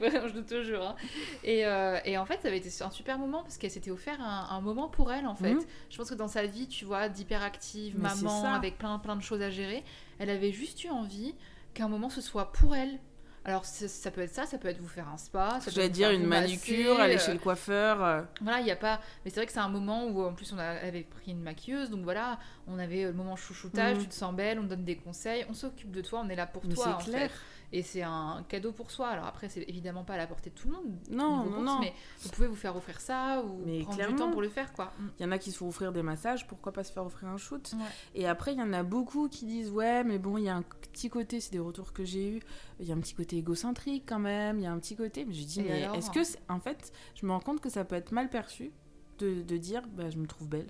[0.00, 0.88] je doute toujours.
[0.88, 0.96] Hein.
[1.44, 4.20] Et, euh, et, en fait, ça avait été un super moment parce qu'elle s'était offert
[4.20, 5.54] un, moment pour elle, en fait.
[5.54, 5.62] Mhm.
[5.90, 9.42] Je pense que dans sa vie, tu vois, d'hyperactive, maman, avec plein, plein de choses
[9.42, 9.82] à gérer,
[10.18, 11.34] elle avait juste eu envie
[11.74, 12.98] qu'un moment ce soit pour elle,
[13.44, 15.58] alors ça, peut être ça, ça peut être vous faire un spa.
[15.60, 18.04] Ça Je vais dire une manucure, aller chez le euh, coiffeur.
[18.04, 18.22] Euh.
[18.40, 19.00] Voilà, il n'y a pas.
[19.24, 21.90] Mais c'est vrai que c'est un moment où en plus on avait pris une maquilleuse,
[21.90, 22.38] donc voilà,
[22.68, 24.02] on avait le moment chouchoutage, mhm.
[24.02, 26.46] tu te sens belle, on donne des conseils, on s'occupe de toi, on est là
[26.46, 26.98] pour toi.
[27.00, 27.30] C'est clair.
[27.72, 29.08] Et c'est un cadeau pour soi.
[29.08, 30.98] Alors après, c'est évidemment pas à la portée de tout le monde.
[31.10, 31.80] Non, non, non.
[31.80, 34.92] Mais vous pouvez vous faire offrir ça ou prendre du temps pour le faire, quoi.
[34.98, 35.08] Mm.
[35.18, 37.28] Il y en a qui se font offrir des massages, pourquoi pas se faire offrir
[37.28, 37.74] un shoot?
[38.14, 40.56] Et après, il y en a beaucoup qui disent ouais, mais bon, il y a
[40.56, 42.40] un petit côté, c'est des retours que j'ai eu.
[42.78, 44.58] Il y a un petit côté égocentrique quand même.
[44.58, 45.24] Il y a un petit côté.
[45.24, 47.96] Mais je dis mais est-ce que, en fait, je me rends compte que ça peut
[47.96, 48.72] être mal perçu
[49.18, 50.68] de, de dire bah, je me trouve belle.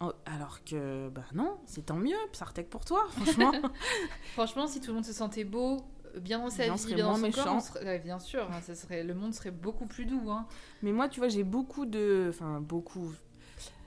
[0.00, 3.52] Oh, alors que, bah non, c'est tant mieux, Sartek pour toi, franchement.
[4.34, 5.78] franchement, si tout le monde se sentait beau,
[6.20, 7.44] bien dans sa vie, bien dans son méchant.
[7.44, 10.30] corps, bien sûr, hein, ça serait, le monde serait beaucoup plus doux.
[10.30, 10.46] Hein.
[10.82, 12.26] Mais moi, tu vois, j'ai beaucoup de...
[12.28, 13.12] Enfin, beaucoup...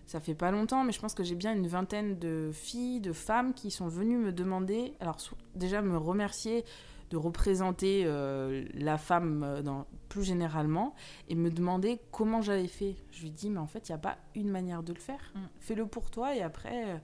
[0.05, 3.13] Ça fait pas longtemps, mais je pense que j'ai bien une vingtaine de filles, de
[3.13, 5.17] femmes qui sont venues me demander, alors
[5.55, 6.65] déjà me remercier
[7.11, 10.95] de représenter euh, la femme euh, dans, plus généralement
[11.27, 12.95] et me demander comment j'avais fait.
[13.11, 15.31] Je lui dis, mais en fait, il n'y a pas une manière de le faire.
[15.35, 15.39] Mm.
[15.59, 16.97] Fais-le pour toi et après, euh,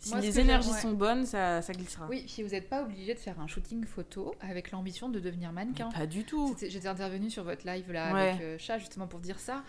[0.00, 2.06] si les énergies sont bonnes, ça, ça, glissera.
[2.08, 5.52] Oui, puis vous n'êtes pas obligé de faire un shooting photo avec l'ambition de devenir
[5.52, 5.90] mannequin.
[5.90, 6.56] pas du tout.
[6.58, 9.62] J'étais intervenue sur votre live là avec Chat justement pour dire ça.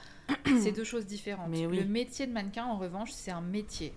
[0.62, 1.50] c'est deux choses différentes.
[1.50, 3.94] Mais Le métier de mannequin, en revanche, c'est un métier.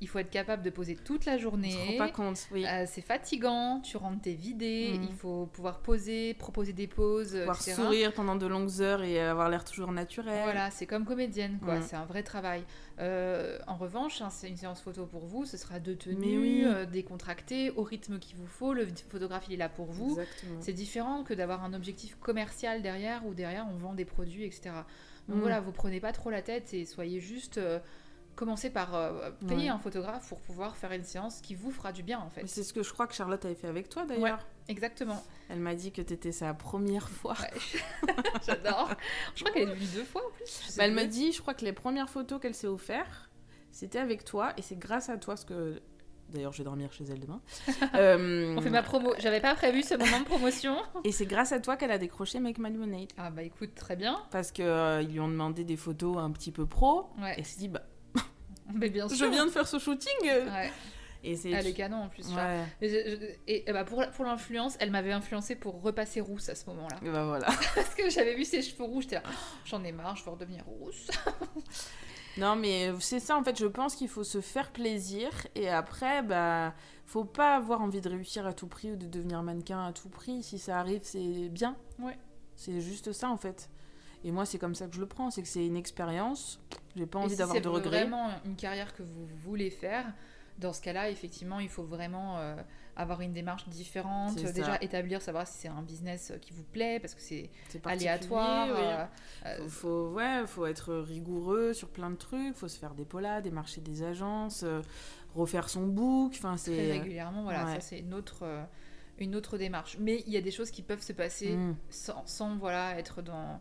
[0.00, 1.74] Il faut être capable de poser toute la journée.
[1.76, 2.64] On se rend pas compte, oui.
[2.66, 5.02] Euh, c'est fatigant, tu rentres tes vidé, mm.
[5.02, 9.50] il faut pouvoir poser, proposer des poses, pouvoir sourire pendant de longues heures et avoir
[9.50, 10.42] l'air toujours naturel.
[10.44, 11.78] Voilà, c'est comme comédienne, quoi.
[11.78, 11.82] Mm.
[11.82, 12.64] C'est un vrai travail.
[13.00, 16.64] Euh, en revanche, hein, c'est une séance photo pour vous, ce sera de tenue, oui.
[16.64, 16.86] Euh,
[17.76, 18.72] au rythme qu'il vous faut.
[18.72, 20.18] Le photographe, il est là pour vous.
[20.60, 24.70] C'est différent que d'avoir un objectif commercial derrière, où derrière, on vend des produits, etc.
[25.28, 25.40] Donc mm.
[25.40, 27.60] voilà, vous prenez pas trop la tête et soyez juste
[28.36, 32.02] commencer par euh, payer un photographe pour pouvoir faire une séance qui vous fera du
[32.02, 32.46] bien en fait.
[32.46, 34.46] C'est ce que je crois que Charlotte avait fait avec toi d'ailleurs.
[34.68, 35.22] exactement.
[35.48, 37.36] Elle m'a dit que tu étais sa première fois.
[38.46, 38.90] J'adore.
[39.34, 40.76] je crois qu'elle est venue deux fois en plus.
[40.76, 43.30] Bah, elle m'a dit, je crois que les premières photos qu'elle s'est offert,
[43.72, 45.80] c'était avec toi et c'est grâce à toi ce que
[46.32, 47.40] D'ailleurs, je vais dormir chez elle demain.
[47.94, 49.12] Euh, On fait ma promo.
[49.18, 50.76] J'avais pas prévu ce moment de promotion.
[51.02, 53.08] Et c'est grâce à toi qu'elle a décroché Make My Lemonade.
[53.16, 54.22] Ah bah écoute, très bien.
[54.30, 57.08] Parce qu'ils euh, lui ont demandé des photos un petit peu pro.
[57.20, 57.82] Et elle s'est dit, bah
[58.74, 60.30] bien Je viens de faire ce shooting.
[61.22, 61.50] Et c'est...
[61.50, 62.26] Elle est canon en plus.
[62.80, 66.96] Et, bah pour, pour l'influence, elle m'avait influencé pour repasser rousse à ce moment-là.
[67.02, 67.46] Bah voilà.
[67.74, 69.32] Parce que j'avais vu ses cheveux rouges, j'étais là, oh,
[69.64, 71.10] j'en ai marre, je veux redevenir rousse.
[72.38, 76.22] non, mais c'est ça en fait, je pense qu'il faut se faire plaisir et après,
[76.22, 79.92] bah, faut pas avoir envie de réussir à tout prix ou de devenir mannequin à
[79.92, 80.42] tout prix.
[80.42, 81.76] Si ça arrive, c'est bien.
[81.98, 82.16] Ouais.
[82.56, 83.68] C'est juste ça en fait.
[84.24, 86.60] Et moi, c'est comme ça que je le prends, c'est que c'est une expérience.
[86.96, 88.00] J'ai pas envie d'avoir de regrets.
[88.00, 90.12] C'est vraiment une carrière que vous voulez faire.
[90.58, 92.54] Dans ce cas-là, effectivement, il faut vraiment euh,
[92.94, 94.36] avoir une démarche différente.
[94.36, 97.50] Déjà établir, savoir si c'est un business qui vous plaît, parce que c'est
[97.84, 98.68] aléatoire.
[98.68, 99.06] Euh,
[99.46, 102.54] euh, faut, ouais, faut être rigoureux sur plein de trucs.
[102.56, 104.66] Faut se faire des polas, démarcher des agences,
[105.34, 106.34] refaire son book.
[106.36, 107.44] Enfin, c'est très régulièrement.
[107.44, 108.44] Voilà, ça c'est une autre
[109.20, 109.96] une autre démarche.
[110.00, 111.76] Mais il y a des choses qui peuvent se passer mm.
[111.90, 113.60] sans, sans, voilà être dans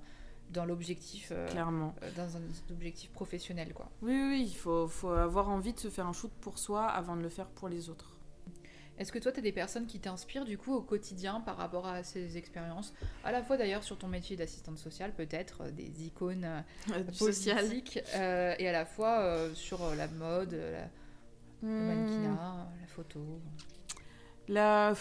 [0.49, 1.95] dans l'objectif euh, clairement.
[2.03, 2.41] euh, dans un
[2.71, 3.89] objectif professionnel quoi.
[4.01, 7.15] Oui oui il faut, faut, avoir envie de se faire un shoot pour soi avant
[7.15, 8.15] de le faire pour les autres.
[8.97, 11.87] Est-ce que toi, tu as des personnes qui t'inspirent du coup au quotidien par rapport
[11.87, 12.93] à ces expériences?
[13.23, 16.65] À la fois d'ailleurs sur ton métier d'assistante sociale, peut-être euh, des icônes
[17.13, 17.71] sociales
[18.17, 20.89] et à la fois sur la mode, la,
[21.61, 21.87] le hmm.
[21.87, 23.41] mannequinat, la photo.
[24.49, 24.93] La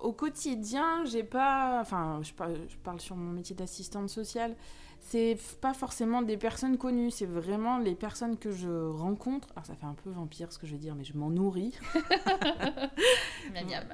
[0.00, 1.80] au quotidien, j'ai pas.
[1.80, 4.56] Enfin, je parle, je parle sur mon métier d'assistante sociale.
[5.00, 9.48] C'est pas forcément des personnes connues, c'est vraiment les personnes que je rencontre.
[9.54, 11.78] Alors, ça fait un peu vampire ce que je vais dire, mais je m'en nourris.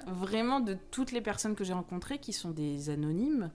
[0.06, 3.50] vraiment de toutes les personnes que j'ai rencontrées qui sont des anonymes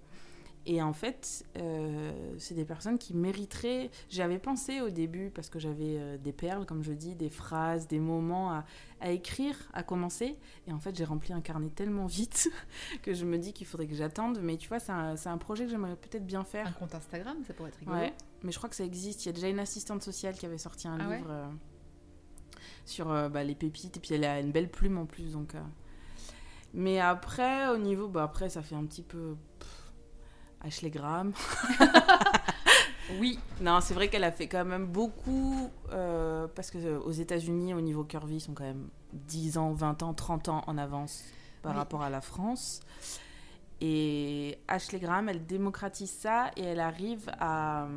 [0.70, 3.90] et en fait, euh, c'est des personnes qui mériteraient.
[4.10, 7.88] J'avais pensé au début, parce que j'avais euh, des perles, comme je dis, des phrases,
[7.88, 8.52] des moments
[9.00, 10.38] à, écrire, à commencer.
[10.68, 12.50] Et en fait, j'ai rempli un carnet tellement vite
[13.02, 14.40] que je me dis qu'il faudrait que j'attende.
[14.44, 16.68] Mais tu vois, c'est un, projet que j'aimerais peut-être bien faire.
[16.68, 18.00] Un compte Instagram, ça pourrait être rigolo.
[18.00, 18.14] Ouais,
[18.44, 19.24] mais je crois que ça existe.
[19.24, 21.48] Il y a déjà une assistante sociale qui avait sorti un ah livre euh,
[22.84, 23.96] sur bah, les pépites.
[23.96, 25.54] Et puis elle a une belle plume en plus, donc
[26.74, 28.10] Mais après, au niveau.
[28.10, 29.38] Bah, après, ça fait un petit peu.
[30.68, 31.34] Ashley Graham.
[33.20, 33.40] oui.
[33.62, 35.70] Non, c'est vrai qu'elle a fait quand même beaucoup.
[35.92, 40.04] Euh, parce que aux États-Unis, au niveau curvy, ils sont quand même 10 ans, 20
[40.04, 41.24] ans, 30 ans en avance
[41.62, 42.82] par rapport à la France.
[43.82, 47.88] Et Ashley Graham, elle démocratise ça et elle arrive à,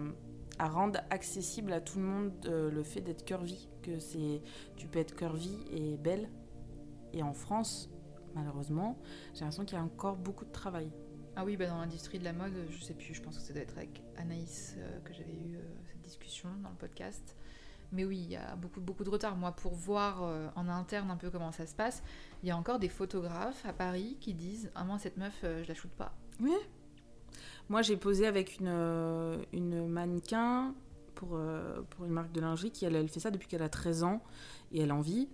[0.59, 3.69] à rendre accessible à tout le monde euh, le fait d'être curvy.
[3.83, 4.43] Que c'est,
[4.77, 6.29] tu peux être curvy et belle.
[7.13, 7.89] Et en France,
[8.35, 8.99] malheureusement,
[9.35, 10.91] j'ai l'impression qu'il y a encore beaucoup de travail.
[11.41, 13.55] Ah oui, bah dans l'industrie de la mode, je sais plus, je pense que ça
[13.55, 15.61] doit être avec Anaïs euh, que j'avais eu euh,
[15.91, 17.35] cette discussion dans le podcast.
[17.93, 19.37] Mais oui, il y a beaucoup, beaucoup de retard.
[19.37, 20.23] Moi, pour voir
[20.55, 22.05] en interne un peu comment ça se passe,
[22.45, 25.67] il y a encore des photographes à Paris qui disent Ah, moi, cette meuf, je
[25.67, 26.15] la shoote pas.
[26.39, 26.55] Oui,
[27.71, 30.75] moi, j'ai posé avec une, euh, une mannequin
[31.15, 33.69] pour, euh, pour une marque de lingerie qui, elle, elle fait ça depuis qu'elle a
[33.69, 34.21] 13 ans
[34.73, 35.29] et elle en vit.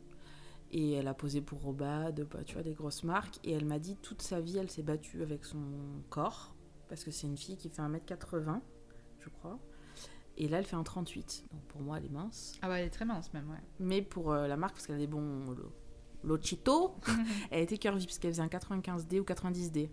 [0.72, 3.38] Et elle a posé pour Robad, bah, tu vois, des grosses marques.
[3.44, 5.62] Et elle m'a dit toute sa vie, elle s'est battue avec son
[6.10, 6.54] corps.
[6.88, 8.60] Parce que c'est une fille qui fait 1m80,
[9.20, 9.58] je crois.
[10.38, 11.44] Et là, elle fait un 38.
[11.52, 12.58] Donc pour moi, elle est mince.
[12.62, 13.62] Ah bah, elle est très mince même, ouais.
[13.80, 15.56] Mais pour euh, la marque, parce qu'elle a des bons.
[16.24, 16.96] L'Ochito,
[17.50, 19.88] elle était curvy, parce qu'elle faisait un 95D ou 90D.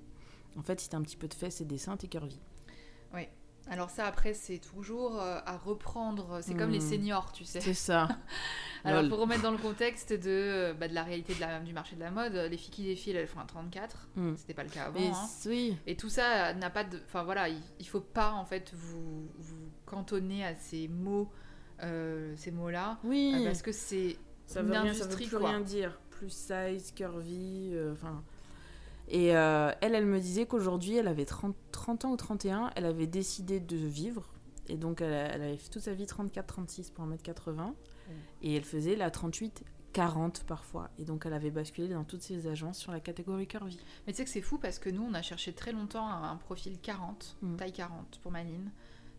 [0.58, 2.40] En fait, si t'as un petit peu de fesses et des seins, t'es curvy.
[3.14, 3.28] Oui.
[3.70, 6.40] Alors ça, après, c'est toujours euh, à reprendre.
[6.42, 6.90] C'est comme les hmm.
[6.90, 7.62] seniors, tu sais.
[7.62, 8.10] C'est ça.
[8.84, 11.72] Alors, pour remettre dans le contexte de, euh, bah, de la réalité de la, du
[11.72, 14.10] marché de la mode, les filles qui défilent, elles font un 34.
[14.16, 14.34] Hmm.
[14.36, 15.00] C'était pas le cas avant.
[15.00, 15.30] Et, hein.
[15.46, 15.78] oui.
[15.88, 17.00] et tout ça n'a pas de...
[17.06, 21.32] Enfin, voilà, il, faut pas, en fait, vous, vous cantonner à ces mots,
[21.82, 23.00] euh, ces mots-là.
[23.06, 23.42] Oui.
[23.46, 25.98] parce que c'est ça veut rien, ça veut plus rien dire.
[26.10, 28.24] Plus size, curvy, enfin...
[29.14, 32.86] Et euh, elle, elle me disait qu'aujourd'hui, elle avait 30, 30, ans ou 31, elle
[32.86, 34.34] avait décidé de vivre.
[34.68, 37.74] Et donc, elle, avait fait toute sa vie 34-36 pour 1m80.
[38.42, 40.90] Et elle faisait la 38-40 parfois.
[40.98, 43.78] Et donc, elle avait basculé dans toutes ses agences sur la catégorie curvy.
[44.08, 46.36] Mais tu sais que c'est fou parce que nous, on a cherché très longtemps un,
[46.38, 47.56] profil 40, mm.
[47.58, 48.72] taille 40 pour Manine.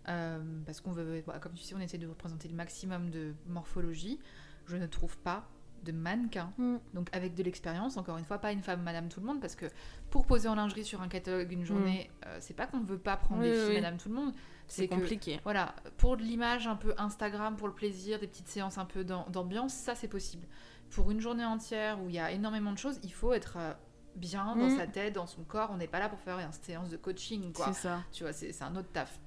[0.09, 4.19] Euh, parce qu'on veut, comme tu sais, on essaie de représenter le maximum de morphologie.
[4.67, 5.49] Je ne trouve pas
[5.85, 6.77] de mannequin, mm.
[6.95, 9.55] donc avec de l'expérience, encore une fois, pas une femme madame tout le monde, parce
[9.55, 9.67] que
[10.11, 12.27] pour poser en lingerie sur un catalogue une journée, mm.
[12.27, 14.33] euh, c'est pas qu'on ne veut pas prendre des filles madame tout le monde,
[14.67, 15.41] c'est compliqué.
[15.45, 19.05] voilà, pour de l'image un peu Instagram, pour le plaisir, des petites séances un peu
[19.05, 20.47] d'ambiance, ça c'est possible.
[20.91, 23.73] Pour une journée entière où il y a énormément de choses, il faut être euh,
[24.17, 24.79] bien dans mm.
[24.79, 27.53] sa tête, dans son corps, on n'est pas là pour faire une séance de coaching,
[27.53, 27.67] quoi.
[27.67, 28.03] C'est ça.
[28.13, 29.19] Tu vois, c'est un autre taf.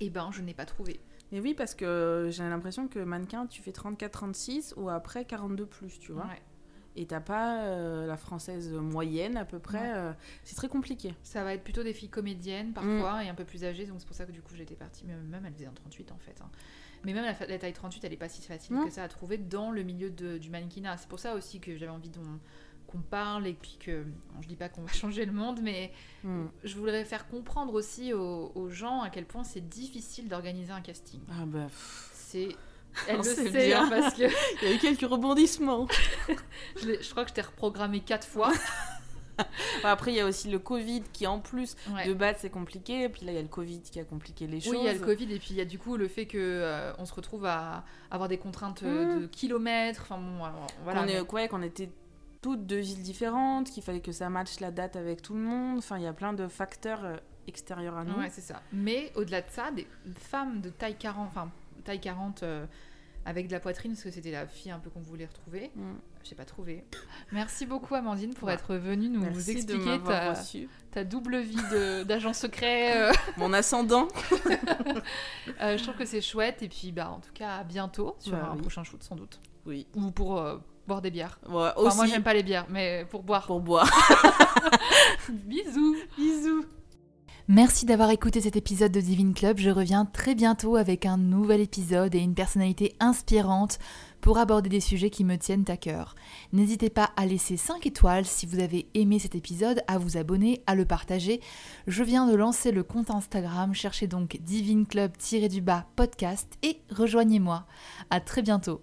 [0.00, 1.00] Eh ben, je n'ai pas trouvé.
[1.32, 5.98] Mais oui, parce que j'ai l'impression que mannequin, tu fais 34-36 ou après 42 plus,
[5.98, 6.26] tu vois.
[6.96, 9.92] Et t'as pas euh, la française moyenne à peu près.
[9.94, 10.12] Euh,
[10.42, 11.14] c'est très compliqué.
[11.22, 13.26] Ça va être plutôt des filles comédiennes parfois mm.
[13.26, 13.86] et un peu plus âgées.
[13.86, 15.04] Donc c'est pour ça que du coup j'étais partie.
[15.06, 16.40] Mais même elle faisait un 38 en fait.
[16.42, 16.50] Hein.
[17.04, 18.84] Mais même la, taille 38, elle est pas si facile mm.
[18.86, 20.96] que ça à trouver dans le milieu de, du mannequinat.
[20.96, 22.18] C'est pour ça aussi que j'avais envie de
[22.88, 24.04] qu'on parle et puis que
[24.40, 25.92] je dis pas qu'on va changer le monde mais
[26.24, 26.46] hmm.
[26.64, 31.20] je voudrais faire comprendre aussi aux, gens à quel point c'est difficile d'organiser un casting
[31.30, 31.68] ah bah
[32.12, 32.48] c'est
[33.08, 34.22] elle le sait hein, parce que
[34.62, 35.86] il y a eu quelques rebondissements
[36.76, 38.52] je, crois que je t'ai reprogrammé quatre fois
[39.84, 41.76] Après, il y a aussi le Covid qui, en plus
[42.06, 43.04] de battre, c'est compliqué.
[43.04, 44.72] Et puis là, il y a le Covid qui a compliqué les choses.
[44.72, 45.32] Oui, il y a le Covid.
[45.32, 47.84] Et puis, il y a du coup le fait qu'on euh, on se retrouve à
[48.10, 49.20] avoir des contraintes hmm.
[49.20, 50.02] de kilomètres.
[50.02, 50.44] Enfin, bon,
[50.84, 51.02] voilà.
[51.24, 51.90] Qu'on est, qu'on était
[52.40, 55.78] toutes deux villes différentes, qu'il fallait que ça matche la date avec tout le monde.
[55.78, 57.16] Enfin, il y a plein de facteurs euh,
[57.46, 58.18] extérieurs à nous.
[58.18, 58.62] Ouais, c'est ça.
[58.72, 59.86] Mais au-delà de ça, des
[60.16, 61.50] femmes de taille 40, enfin,
[61.84, 62.66] taille 40 euh,
[63.24, 65.72] avec de la poitrine, parce que c'était la fille un peu qu'on voulait retrouver.
[65.74, 65.94] Mm.
[66.24, 66.84] J'ai pas trouvé.
[67.32, 70.34] Merci beaucoup, Amandine, pour être venue nous expliquer ta,
[70.90, 73.08] ta, double vie d'agent secret.
[73.08, 73.12] Euh.
[73.36, 74.08] Mon ascendant.
[74.30, 76.62] je trouve que c'est chouette.
[76.62, 79.40] Et puis, bah, en tout cas, à bientôt sur bah un prochain shoot, sans doute.
[79.64, 79.86] Oui.
[79.94, 80.38] Ou pour
[80.88, 81.38] boire des bières.
[81.48, 81.72] moi,
[82.10, 83.46] j'aime pas les bières, mais pour boire.
[83.46, 83.88] Pour boire.
[85.28, 85.96] Bisous.
[86.16, 86.64] Bisous.
[87.50, 89.58] Merci d'avoir écouté cet épisode de Divine Club.
[89.58, 93.78] Je reviens très bientôt avec un nouvel épisode et une personnalité inspirante
[94.20, 96.14] pour aborder des sujets qui me tiennent à cœur.
[96.52, 100.62] N'hésitez pas à laisser 5 étoiles si vous avez aimé cet épisode, à vous abonner,
[100.66, 101.40] à le partager.
[101.86, 107.64] Je viens de lancer le compte Instagram, cherchez donc Divine Club-du-bas podcast et rejoignez-moi.
[108.10, 108.82] À très bientôt.